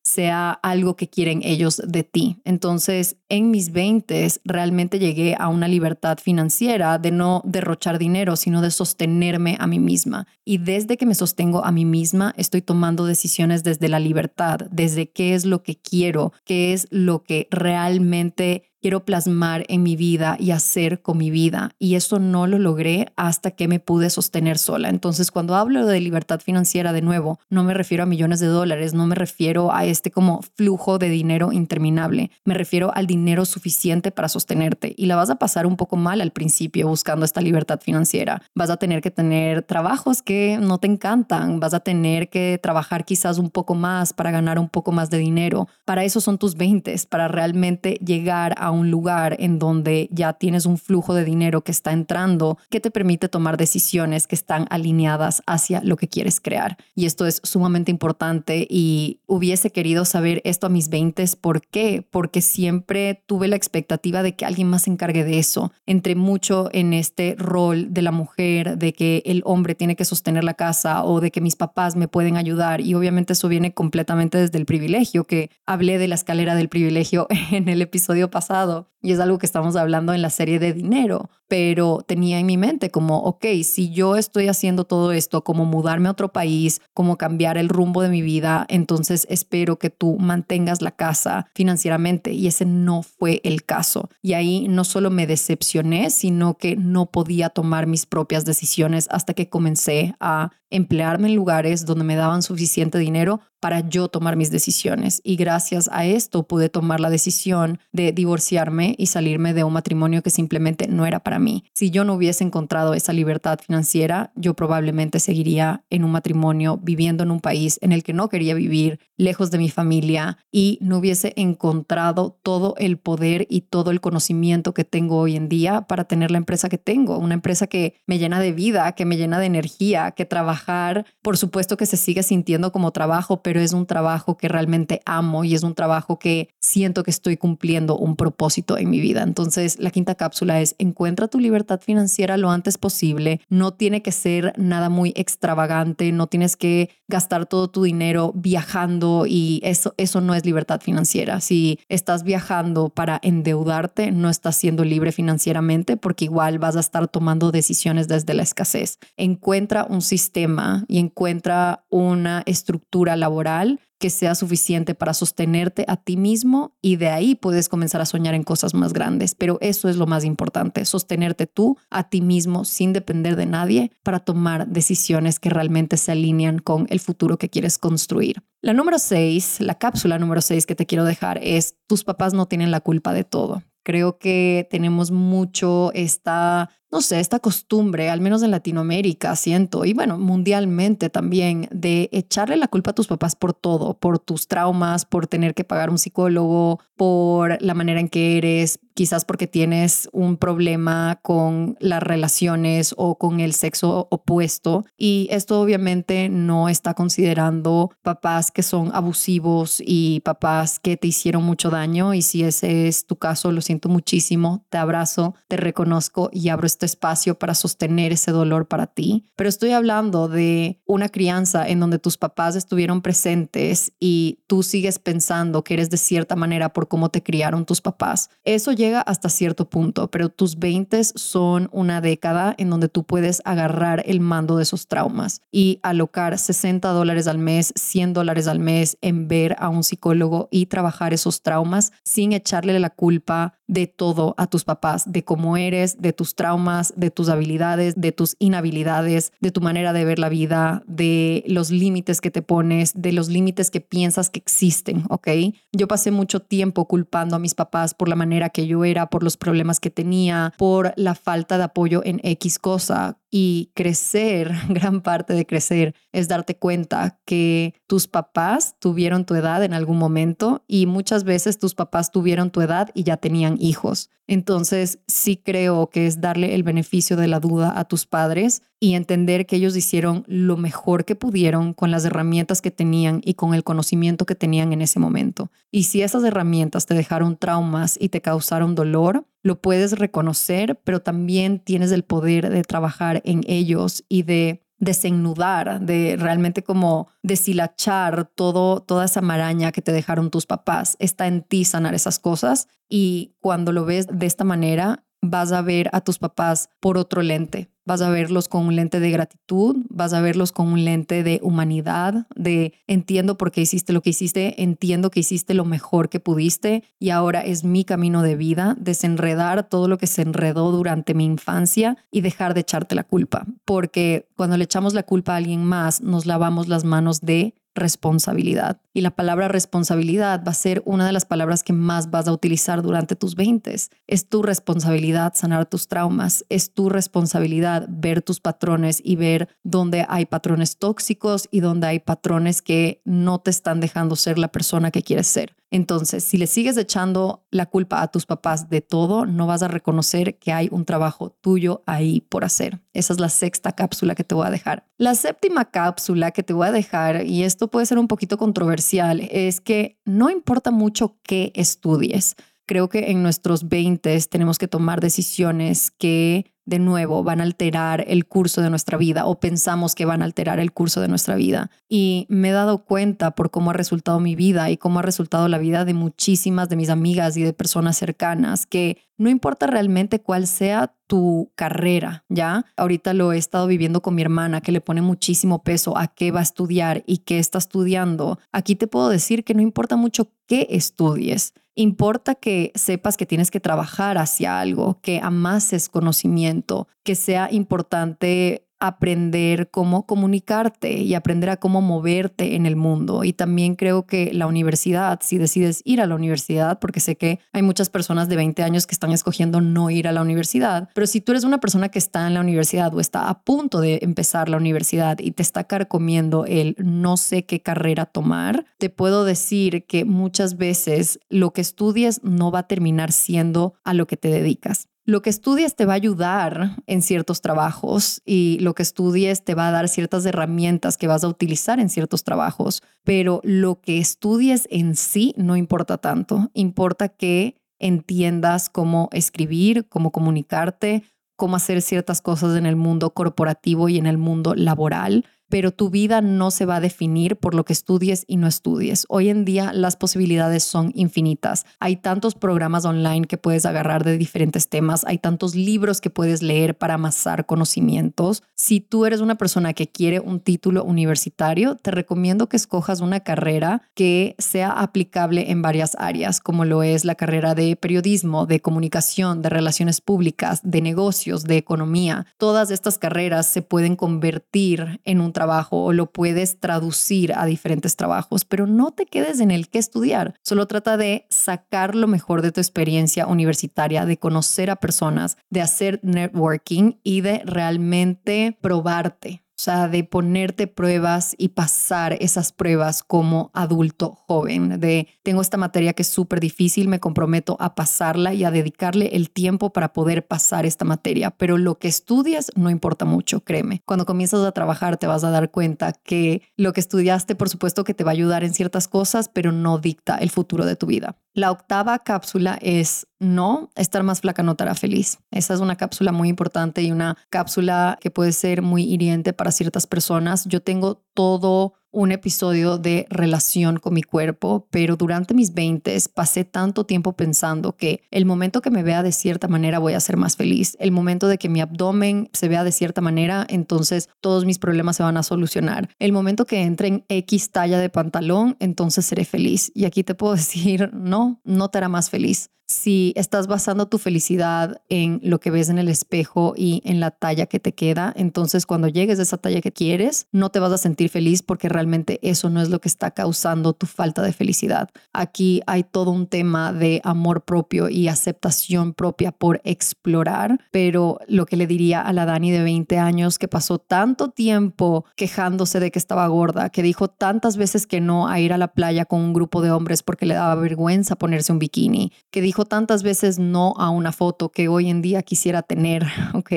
[0.02, 2.36] sea algo que quieren ellos de ti.
[2.44, 8.60] Entonces, en mis 20 realmente llegué a una libertad financiera de no derrochar dinero, sino
[8.62, 10.26] de sostenerme a mí misma.
[10.44, 15.10] Y desde que me sostengo a mí misma, estoy tomando decisiones desde la libertad, desde
[15.10, 20.36] qué es lo que quiero, qué es lo que realmente quiero plasmar en mi vida
[20.38, 21.70] y hacer con mi vida.
[21.78, 24.88] Y eso no lo logré hasta que me pude sostener sola.
[24.88, 28.94] Entonces, cuando hablo de libertad financiera de nuevo, no me refiero a millones de dólares,
[28.94, 34.10] no me refiero a este como flujo de dinero interminable, me refiero al dinero suficiente
[34.10, 34.94] para sostenerte.
[34.96, 38.42] Y la vas a pasar un poco mal al principio buscando esta libertad financiera.
[38.54, 43.04] Vas a tener que tener trabajos que no te encantan, vas a tener que trabajar
[43.04, 45.68] quizás un poco más para ganar un poco más de dinero.
[45.84, 50.66] Para eso son tus 20, para realmente llegar a un lugar en donde ya tienes
[50.66, 55.42] un flujo de dinero que está entrando que te permite tomar decisiones que están alineadas
[55.46, 56.76] hacia lo que quieres crear.
[56.94, 61.24] Y esto es sumamente importante y hubiese querido saber esto a mis 20.
[61.40, 62.06] ¿Por qué?
[62.10, 65.72] Porque siempre tuve la expectativa de que alguien más se encargue de eso.
[65.86, 70.44] Entré mucho en este rol de la mujer, de que el hombre tiene que sostener
[70.44, 72.80] la casa o de que mis papás me pueden ayudar.
[72.80, 77.26] Y obviamente eso viene completamente desde el privilegio, que hablé de la escalera del privilegio
[77.50, 78.57] en el episodio pasado
[79.00, 82.56] y es algo que estamos hablando en la serie de dinero, pero tenía en mi
[82.56, 87.16] mente como, ok, si yo estoy haciendo todo esto, como mudarme a otro país, como
[87.16, 92.48] cambiar el rumbo de mi vida, entonces espero que tú mantengas la casa financieramente y
[92.48, 94.10] ese no fue el caso.
[94.20, 99.32] Y ahí no solo me decepcioné, sino que no podía tomar mis propias decisiones hasta
[99.32, 104.50] que comencé a emplearme en lugares donde me daban suficiente dinero para yo tomar mis
[104.50, 105.20] decisiones.
[105.24, 110.22] Y gracias a esto pude tomar la decisión de divorciarme y salirme de un matrimonio
[110.22, 111.64] que simplemente no era para mí.
[111.74, 117.24] Si yo no hubiese encontrado esa libertad financiera, yo probablemente seguiría en un matrimonio viviendo
[117.24, 120.98] en un país en el que no quería vivir, lejos de mi familia y no
[120.98, 126.04] hubiese encontrado todo el poder y todo el conocimiento que tengo hoy en día para
[126.04, 129.40] tener la empresa que tengo, una empresa que me llena de vida, que me llena
[129.40, 130.24] de energía, que
[130.58, 135.00] trabajar, por supuesto que se sigue sintiendo como trabajo, pero es un trabajo que realmente
[135.04, 139.22] amo y es un trabajo que siento que estoy cumpliendo un propósito en mi vida.
[139.22, 143.40] Entonces, la quinta cápsula es encuentra tu libertad financiera lo antes posible.
[143.48, 149.24] No tiene que ser nada muy extravagante, no tienes que gastar todo tu dinero viajando
[149.26, 151.40] y eso, eso no es libertad financiera.
[151.40, 157.08] Si estás viajando para endeudarte, no estás siendo libre financieramente porque igual vas a estar
[157.08, 158.98] tomando decisiones desde la escasez.
[159.16, 160.47] Encuentra un sistema
[160.88, 167.08] y encuentra una estructura laboral que sea suficiente para sostenerte a ti mismo y de
[167.08, 169.34] ahí puedes comenzar a soñar en cosas más grandes.
[169.34, 173.90] Pero eso es lo más importante, sostenerte tú a ti mismo sin depender de nadie
[174.04, 178.42] para tomar decisiones que realmente se alinean con el futuro que quieres construir.
[178.62, 182.46] La número seis, la cápsula número seis que te quiero dejar es, tus papás no
[182.46, 183.62] tienen la culpa de todo.
[183.82, 189.92] Creo que tenemos mucho esta no sé, esta costumbre, al menos en Latinoamérica, siento, y
[189.92, 195.04] bueno, mundialmente también, de echarle la culpa a tus papás por todo, por tus traumas,
[195.04, 200.08] por tener que pagar un psicólogo, por la manera en que eres, quizás porque tienes
[200.12, 204.86] un problema con las relaciones o con el sexo opuesto.
[204.96, 211.44] Y esto obviamente no está considerando papás que son abusivos y papás que te hicieron
[211.44, 212.12] mucho daño.
[212.12, 216.66] Y si ese es tu caso, lo siento muchísimo, te abrazo, te reconozco y abro
[216.66, 219.26] este espacio para sostener ese dolor para ti.
[219.36, 224.98] Pero estoy hablando de una crianza en donde tus papás estuvieron presentes y tú sigues
[224.98, 228.30] pensando que eres de cierta manera por cómo te criaron tus papás.
[228.42, 233.42] Eso llega hasta cierto punto, pero tus 20 son una década en donde tú puedes
[233.44, 238.58] agarrar el mando de esos traumas y alocar 60 dólares al mes, 100 dólares al
[238.58, 243.86] mes en ver a un psicólogo y trabajar esos traumas sin echarle la culpa de
[243.86, 248.34] todo a tus papás, de cómo eres, de tus traumas, de tus habilidades, de tus
[248.38, 253.12] inhabilidades, de tu manera de ver la vida, de los límites que te pones, de
[253.12, 255.28] los límites que piensas que existen, ¿ok?
[255.72, 259.22] Yo pasé mucho tiempo culpando a mis papás por la manera que yo era, por
[259.22, 265.02] los problemas que tenía, por la falta de apoyo en X cosa, y crecer, gran
[265.02, 270.64] parte de crecer, es darte cuenta que tus papás tuvieron tu edad en algún momento
[270.66, 274.10] y muchas veces tus papás tuvieron tu edad y ya tenían hijos.
[274.26, 278.94] Entonces, sí creo que es darle el beneficio de la duda a tus padres y
[278.94, 283.54] entender que ellos hicieron lo mejor que pudieron con las herramientas que tenían y con
[283.54, 285.50] el conocimiento que tenían en ese momento.
[285.70, 291.00] Y si esas herramientas te dejaron traumas y te causaron dolor, lo puedes reconocer, pero
[291.00, 298.26] también tienes el poder de trabajar en ellos y de desenudar, de realmente como deshilachar
[298.26, 300.96] todo, toda esa maraña que te dejaron tus papás.
[301.00, 305.62] Está en ti sanar esas cosas y cuando lo ves de esta manera, vas a
[305.62, 307.70] ver a tus papás por otro lente.
[307.84, 311.40] Vas a verlos con un lente de gratitud, vas a verlos con un lente de
[311.42, 316.20] humanidad, de entiendo por qué hiciste lo que hiciste, entiendo que hiciste lo mejor que
[316.20, 321.14] pudiste y ahora es mi camino de vida, desenredar todo lo que se enredó durante
[321.14, 323.46] mi infancia y dejar de echarte la culpa.
[323.64, 328.80] Porque cuando le echamos la culpa a alguien más, nos lavamos las manos de responsabilidad.
[328.92, 332.32] Y la palabra responsabilidad va a ser una de las palabras que más vas a
[332.32, 333.74] utilizar durante tus 20.
[334.06, 340.06] Es tu responsabilidad sanar tus traumas, es tu responsabilidad ver tus patrones y ver dónde
[340.08, 344.90] hay patrones tóxicos y dónde hay patrones que no te están dejando ser la persona
[344.90, 345.54] que quieres ser.
[345.70, 349.68] Entonces, si le sigues echando la culpa a tus papás de todo, no vas a
[349.68, 352.80] reconocer que hay un trabajo tuyo ahí por hacer.
[352.94, 354.86] Esa es la sexta cápsula que te voy a dejar.
[354.96, 359.20] La séptima cápsula que te voy a dejar, y esto puede ser un poquito controversial,
[359.30, 362.34] es que no importa mucho qué estudies.
[362.66, 368.04] Creo que en nuestros 20 tenemos que tomar decisiones que de nuevo van a alterar
[368.06, 371.34] el curso de nuestra vida o pensamos que van a alterar el curso de nuestra
[371.34, 371.70] vida.
[371.88, 375.48] Y me he dado cuenta por cómo ha resultado mi vida y cómo ha resultado
[375.48, 380.20] la vida de muchísimas de mis amigas y de personas cercanas, que no importa realmente
[380.20, 382.66] cuál sea tu carrera, ¿ya?
[382.76, 386.30] Ahorita lo he estado viviendo con mi hermana, que le pone muchísimo peso a qué
[386.32, 388.38] va a estudiar y qué está estudiando.
[388.52, 391.54] Aquí te puedo decir que no importa mucho qué estudies.
[391.80, 398.66] Importa que sepas que tienes que trabajar hacia algo, que amases conocimiento, que sea importante
[398.80, 403.24] aprender cómo comunicarte y aprender a cómo moverte en el mundo.
[403.24, 407.40] Y también creo que la universidad, si decides ir a la universidad, porque sé que
[407.52, 411.06] hay muchas personas de 20 años que están escogiendo no ir a la universidad, pero
[411.06, 414.00] si tú eres una persona que está en la universidad o está a punto de
[414.02, 419.24] empezar la universidad y te está carcomiendo el no sé qué carrera tomar, te puedo
[419.24, 424.16] decir que muchas veces lo que estudies no va a terminar siendo a lo que
[424.16, 424.88] te dedicas.
[425.08, 429.54] Lo que estudies te va a ayudar en ciertos trabajos y lo que estudies te
[429.54, 434.00] va a dar ciertas herramientas que vas a utilizar en ciertos trabajos, pero lo que
[434.00, 436.50] estudies en sí no importa tanto.
[436.52, 441.04] Importa que entiendas cómo escribir, cómo comunicarte,
[441.36, 445.90] cómo hacer ciertas cosas en el mundo corporativo y en el mundo laboral pero tu
[445.90, 449.06] vida no se va a definir por lo que estudies y no estudies.
[449.08, 451.64] Hoy en día las posibilidades son infinitas.
[451.80, 456.42] Hay tantos programas online que puedes agarrar de diferentes temas, hay tantos libros que puedes
[456.42, 458.42] leer para amasar conocimientos.
[458.54, 463.20] Si tú eres una persona que quiere un título universitario, te recomiendo que escojas una
[463.20, 468.60] carrera que sea aplicable en varias áreas, como lo es la carrera de periodismo, de
[468.60, 472.26] comunicación, de relaciones públicas, de negocios, de economía.
[472.36, 477.94] Todas estas carreras se pueden convertir en un trabajo o lo puedes traducir a diferentes
[477.94, 480.34] trabajos, pero no te quedes en el que estudiar.
[480.42, 485.62] Solo trata de sacar lo mejor de tu experiencia universitaria, de conocer a personas, de
[485.62, 489.44] hacer networking y de realmente probarte.
[489.58, 495.56] O sea, de ponerte pruebas y pasar esas pruebas como adulto joven, de tengo esta
[495.56, 499.92] materia que es súper difícil, me comprometo a pasarla y a dedicarle el tiempo para
[499.92, 503.82] poder pasar esta materia, pero lo que estudias no importa mucho, créeme.
[503.84, 507.82] Cuando comienzas a trabajar te vas a dar cuenta que lo que estudiaste, por supuesto
[507.82, 510.86] que te va a ayudar en ciertas cosas, pero no dicta el futuro de tu
[510.86, 511.16] vida.
[511.34, 515.18] La octava cápsula es no, estar más flaca no te hará feliz.
[515.30, 519.52] Esa es una cápsula muy importante y una cápsula que puede ser muy hiriente para
[519.52, 520.44] ciertas personas.
[520.46, 526.44] Yo tengo todo un episodio de relación con mi cuerpo, pero durante mis 20 pasé
[526.44, 530.16] tanto tiempo pensando que el momento que me vea de cierta manera voy a ser
[530.16, 534.44] más feliz, el momento de que mi abdomen se vea de cierta manera, entonces todos
[534.44, 535.88] mis problemas se van a solucionar.
[535.98, 539.72] El momento que entre en X talla de pantalón, entonces seré feliz.
[539.74, 543.96] Y aquí te puedo decir, no, no te hará más feliz si estás basando tu
[543.96, 548.12] felicidad en lo que ves en el espejo y en la talla que te queda,
[548.14, 551.70] entonces cuando llegues a esa talla que quieres, no te vas a sentir feliz porque
[551.70, 554.90] realmente eso no es lo que está causando tu falta de felicidad.
[555.14, 561.46] Aquí hay todo un tema de amor propio y aceptación propia por explorar, pero lo
[561.46, 565.90] que le diría a la Dani de 20 años que pasó tanto tiempo quejándose de
[565.90, 569.20] que estaba gorda, que dijo tantas veces que no a ir a la playa con
[569.20, 573.38] un grupo de hombres porque le daba vergüenza ponerse un bikini, que dijo tantas veces
[573.38, 576.52] no a una foto que hoy en día quisiera tener, ¿ok?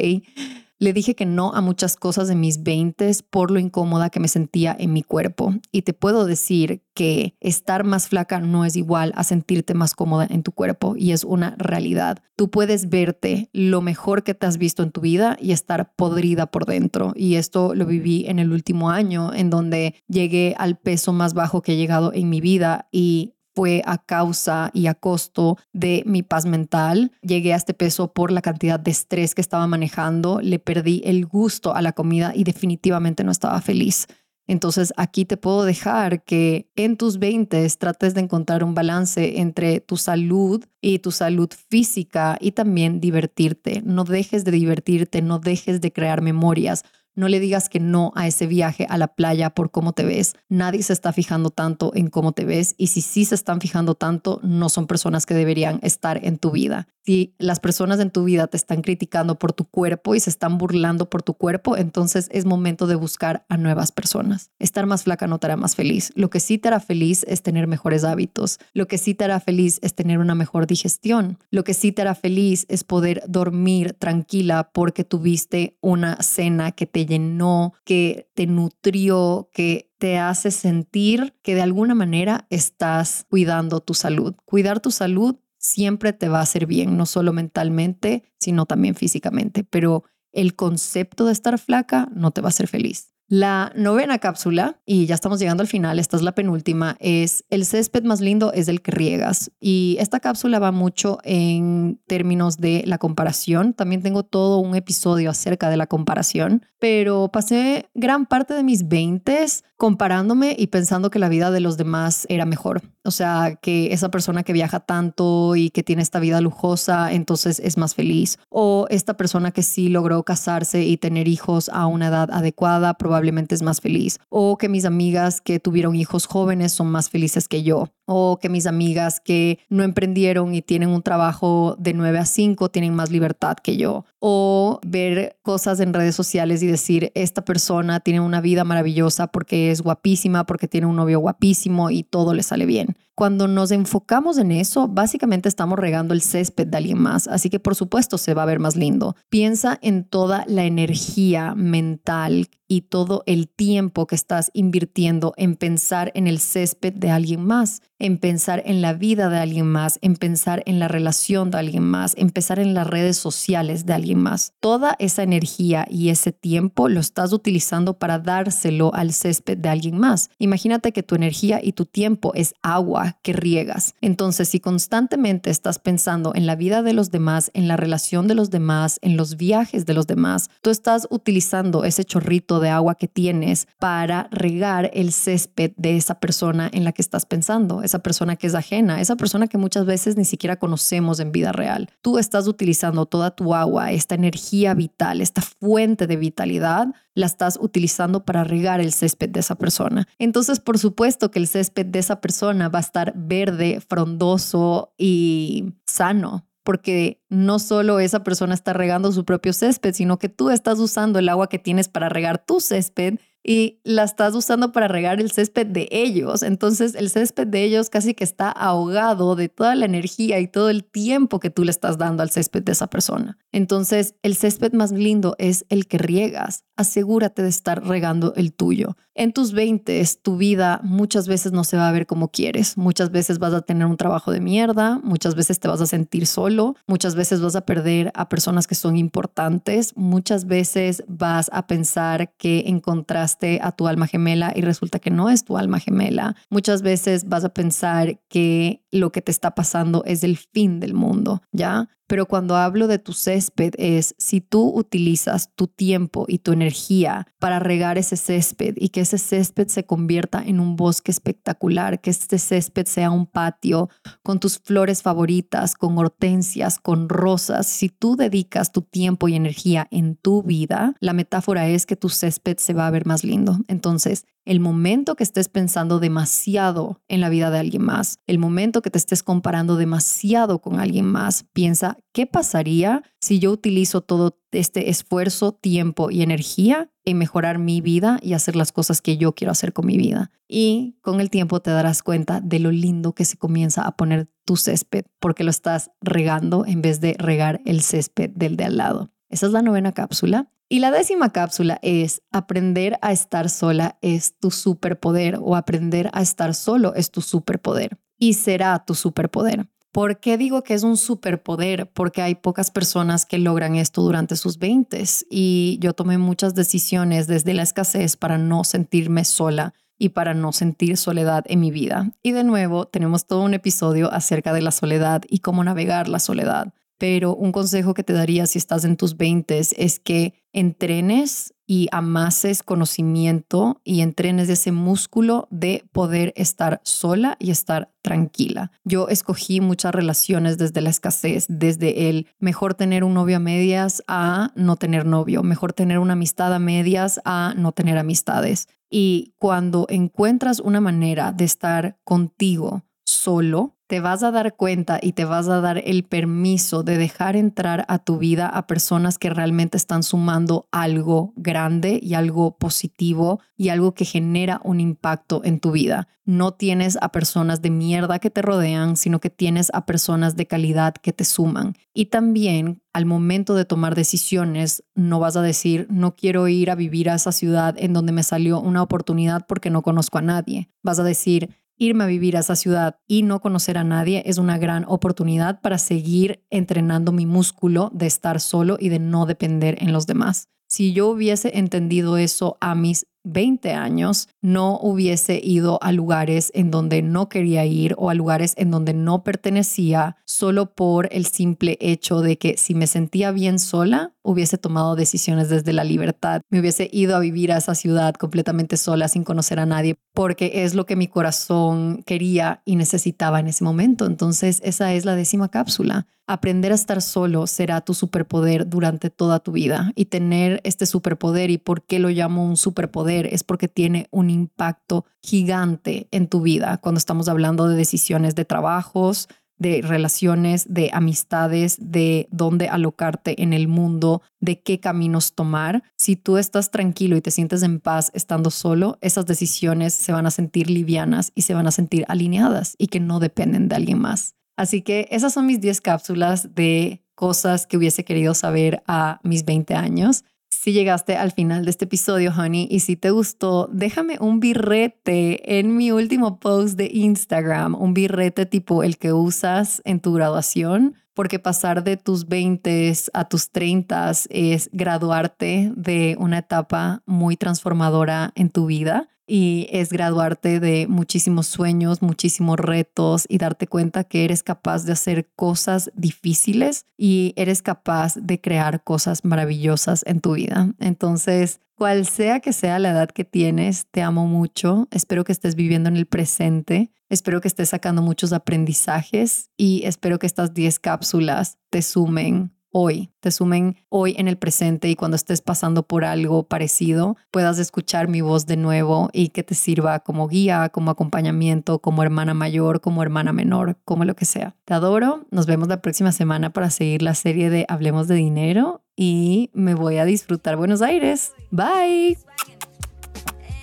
[0.81, 4.27] Le dije que no a muchas cosas de mis 20 por lo incómoda que me
[4.27, 5.53] sentía en mi cuerpo.
[5.71, 10.25] Y te puedo decir que estar más flaca no es igual a sentirte más cómoda
[10.27, 12.23] en tu cuerpo y es una realidad.
[12.35, 16.47] Tú puedes verte lo mejor que te has visto en tu vida y estar podrida
[16.47, 17.13] por dentro.
[17.15, 21.61] Y esto lo viví en el último año en donde llegué al peso más bajo
[21.61, 26.23] que he llegado en mi vida y fue a causa y a costo de mi
[26.23, 27.11] paz mental.
[27.21, 31.25] Llegué a este peso por la cantidad de estrés que estaba manejando, le perdí el
[31.25, 34.07] gusto a la comida y definitivamente no estaba feliz.
[34.47, 39.79] Entonces aquí te puedo dejar que en tus 20 trates de encontrar un balance entre
[39.79, 43.81] tu salud y tu salud física y también divertirte.
[43.85, 46.83] No dejes de divertirte, no dejes de crear memorias.
[47.15, 50.35] No le digas que no a ese viaje a la playa por cómo te ves.
[50.49, 53.95] Nadie se está fijando tanto en cómo te ves y si sí se están fijando
[53.95, 56.87] tanto, no son personas que deberían estar en tu vida.
[57.03, 60.59] Si las personas en tu vida te están criticando por tu cuerpo y se están
[60.59, 64.51] burlando por tu cuerpo, entonces es momento de buscar a nuevas personas.
[64.59, 66.11] Estar más flaca no te hará más feliz.
[66.15, 68.59] Lo que sí te hará feliz es tener mejores hábitos.
[68.73, 71.39] Lo que sí te hará feliz es tener una mejor digestión.
[71.49, 76.85] Lo que sí te hará feliz es poder dormir tranquila porque tuviste una cena que
[76.85, 83.79] te llenó, que te nutrió, que te hace sentir que de alguna manera estás cuidando
[83.81, 84.35] tu salud.
[84.45, 89.63] Cuidar tu salud siempre te va a hacer bien, no solo mentalmente, sino también físicamente,
[89.63, 93.13] pero el concepto de estar flaca no te va a hacer feliz.
[93.33, 97.65] La novena cápsula, y ya estamos llegando al final, esta es la penúltima, es el
[97.65, 99.51] césped más lindo es el que riegas.
[99.61, 103.73] Y esta cápsula va mucho en términos de la comparación.
[103.73, 108.89] También tengo todo un episodio acerca de la comparación, pero pasé gran parte de mis
[108.89, 109.45] 20
[109.77, 112.81] comparándome y pensando que la vida de los demás era mejor.
[113.03, 117.59] O sea, que esa persona que viaja tanto y que tiene esta vida lujosa, entonces
[117.59, 118.37] es más feliz.
[118.49, 123.20] O esta persona que sí logró casarse y tener hijos a una edad adecuada, probablemente
[123.55, 124.19] es más feliz.
[124.29, 127.93] O que mis amigas que tuvieron hijos jóvenes son más felices que yo.
[128.13, 132.69] O que mis amigas que no emprendieron y tienen un trabajo de 9 a 5
[132.69, 134.03] tienen más libertad que yo.
[134.19, 139.71] O ver cosas en redes sociales y decir, esta persona tiene una vida maravillosa porque
[139.71, 142.97] es guapísima, porque tiene un novio guapísimo y todo le sale bien.
[143.15, 147.59] Cuando nos enfocamos en eso, básicamente estamos regando el césped de alguien más, así que
[147.59, 149.15] por supuesto se va a ver más lindo.
[149.29, 156.11] Piensa en toda la energía mental y todo el tiempo que estás invirtiendo en pensar
[156.15, 160.15] en el césped de alguien más, en pensar en la vida de alguien más, en
[160.15, 164.19] pensar en la relación de alguien más, en pensar en las redes sociales de alguien
[164.19, 164.53] más.
[164.59, 169.99] Toda esa energía y ese tiempo lo estás utilizando para dárselo al césped de alguien
[169.99, 170.31] más.
[170.39, 173.93] Imagínate que tu energía y tu tiempo es agua que riegas.
[174.01, 178.33] Entonces, si constantemente estás pensando en la vida de los demás, en la relación de
[178.33, 182.95] los demás, en los viajes de los demás, tú estás utilizando ese chorrito de agua
[182.95, 187.99] que tienes para regar el césped de esa persona en la que estás pensando, esa
[187.99, 191.89] persona que es ajena, esa persona que muchas veces ni siquiera conocemos en vida real.
[192.01, 197.59] Tú estás utilizando toda tu agua, esta energía vital, esta fuente de vitalidad, la estás
[197.61, 200.07] utilizando para regar el césped de esa persona.
[200.17, 205.73] Entonces, por supuesto que el césped de esa persona va a estar verde, frondoso y
[205.85, 210.79] sano, porque no solo esa persona está regando su propio césped, sino que tú estás
[210.79, 215.19] usando el agua que tienes para regar tu césped y la estás usando para regar
[215.19, 216.43] el césped de ellos.
[216.43, 220.69] Entonces el césped de ellos casi que está ahogado de toda la energía y todo
[220.69, 223.37] el tiempo que tú le estás dando al césped de esa persona.
[223.51, 226.63] Entonces el césped más lindo es el que riegas.
[226.75, 228.95] Asegúrate de estar regando el tuyo.
[229.13, 232.77] En tus 20 tu vida muchas veces no se va a ver como quieres.
[232.77, 236.27] Muchas veces vas a tener un trabajo de mierda, muchas veces te vas a sentir
[236.27, 241.67] solo, muchas veces vas a perder a personas que son importantes, muchas veces vas a
[241.67, 243.30] pensar que encontraste
[243.61, 246.35] a tu alma gemela y resulta que no es tu alma gemela.
[246.49, 250.93] Muchas veces vas a pensar que lo que te está pasando es el fin del
[250.93, 251.89] mundo, ¿ya?
[252.11, 257.25] Pero cuando hablo de tu césped es si tú utilizas tu tiempo y tu energía
[257.39, 262.09] para regar ese césped y que ese césped se convierta en un bosque espectacular, que
[262.09, 263.87] este césped sea un patio
[264.23, 269.87] con tus flores favoritas, con hortensias, con rosas, si tú dedicas tu tiempo y energía
[269.89, 273.59] en tu vida, la metáfora es que tu césped se va a ver más lindo.
[273.69, 278.81] Entonces, el momento que estés pensando demasiado en la vida de alguien más, el momento
[278.81, 284.37] que te estés comparando demasiado con alguien más, piensa, ¿qué pasaría si yo utilizo todo
[284.51, 289.33] este esfuerzo, tiempo y energía en mejorar mi vida y hacer las cosas que yo
[289.33, 290.31] quiero hacer con mi vida?
[290.47, 294.29] Y con el tiempo te darás cuenta de lo lindo que se comienza a poner
[294.45, 298.77] tu césped porque lo estás regando en vez de regar el césped del de al
[298.77, 299.11] lado.
[299.29, 300.51] Esa es la novena cápsula.
[300.67, 306.21] Y la décima cápsula es aprender a estar sola es tu superpoder o aprender a
[306.21, 309.67] estar solo es tu superpoder y será tu superpoder.
[309.91, 311.91] ¿Por qué digo que es un superpoder?
[311.91, 317.27] Porque hay pocas personas que logran esto durante sus 20 y yo tomé muchas decisiones
[317.27, 322.11] desde la escasez para no sentirme sola y para no sentir soledad en mi vida.
[322.23, 326.19] Y de nuevo, tenemos todo un episodio acerca de la soledad y cómo navegar la
[326.19, 331.51] soledad pero un consejo que te daría si estás en tus 20 es que entrenes
[331.65, 338.71] y amases conocimiento y entrenes ese músculo de poder estar sola y estar tranquila.
[338.83, 344.03] Yo escogí muchas relaciones desde la escasez, desde el mejor tener un novio a medias
[344.07, 348.67] a no tener novio, mejor tener una amistad a medias a no tener amistades.
[348.91, 355.11] Y cuando encuentras una manera de estar contigo solo, te vas a dar cuenta y
[355.11, 359.29] te vas a dar el permiso de dejar entrar a tu vida a personas que
[359.29, 365.59] realmente están sumando algo grande y algo positivo y algo que genera un impacto en
[365.59, 366.07] tu vida.
[366.23, 370.47] No tienes a personas de mierda que te rodean, sino que tienes a personas de
[370.47, 371.73] calidad que te suman.
[371.93, 376.75] Y también al momento de tomar decisiones, no vas a decir, no quiero ir a
[376.75, 380.69] vivir a esa ciudad en donde me salió una oportunidad porque no conozco a nadie.
[380.81, 381.49] Vas a decir,
[381.81, 385.61] irme a vivir a esa ciudad y no conocer a nadie es una gran oportunidad
[385.61, 390.47] para seguir entrenando mi músculo de estar solo y de no depender en los demás.
[390.69, 396.71] Si yo hubiese entendido eso a mis 20 años no hubiese ido a lugares en
[396.71, 401.77] donde no quería ir o a lugares en donde no pertenecía solo por el simple
[401.79, 406.59] hecho de que si me sentía bien sola, hubiese tomado decisiones desde la libertad, me
[406.59, 410.73] hubiese ido a vivir a esa ciudad completamente sola sin conocer a nadie, porque es
[410.73, 414.05] lo que mi corazón quería y necesitaba en ese momento.
[414.05, 416.07] Entonces, esa es la décima cápsula.
[416.27, 421.49] Aprender a estar solo será tu superpoder durante toda tu vida y tener este superpoder
[421.49, 426.41] y por qué lo llamo un superpoder es porque tiene un impacto gigante en tu
[426.41, 429.27] vida cuando estamos hablando de decisiones de trabajos,
[429.61, 435.83] de relaciones, de amistades, de dónde alocarte en el mundo, de qué caminos tomar.
[435.97, 440.25] Si tú estás tranquilo y te sientes en paz estando solo, esas decisiones se van
[440.25, 443.99] a sentir livianas y se van a sentir alineadas y que no dependen de alguien
[443.99, 444.33] más.
[444.57, 449.45] Así que esas son mis 10 cápsulas de cosas que hubiese querido saber a mis
[449.45, 450.23] 20 años
[450.61, 455.57] si llegaste al final de este episodio, honey, y si te gustó, déjame un birrete
[455.57, 460.93] en mi último post de Instagram, un birrete tipo el que usas en tu graduación,
[461.15, 468.31] porque pasar de tus 20 a tus 30 es graduarte de una etapa muy transformadora
[468.35, 474.25] en tu vida y es graduarte de muchísimos sueños, muchísimos retos y darte cuenta que
[474.25, 480.33] eres capaz de hacer cosas difíciles y eres capaz de crear cosas maravillosas en tu
[480.33, 480.73] vida.
[480.79, 484.87] Entonces, cual sea que sea la edad que tienes, te amo mucho.
[484.91, 486.91] Espero que estés viviendo en el presente.
[487.09, 493.11] Espero que estés sacando muchos aprendizajes y espero que estas 10 cápsulas te sumen hoy,
[493.19, 498.07] te sumen hoy en el presente y cuando estés pasando por algo parecido, puedas escuchar
[498.07, 502.81] mi voz de nuevo y que te sirva como guía, como acompañamiento, como hermana mayor,
[502.81, 504.55] como hermana menor, como lo que sea.
[504.65, 508.81] Te adoro, nos vemos la próxima semana para seguir la serie de Hablemos de Dinero
[508.95, 511.33] y me voy a disfrutar Buenos Aires.
[511.51, 512.17] Bye.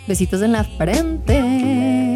[0.06, 2.07] Besitos en la frente.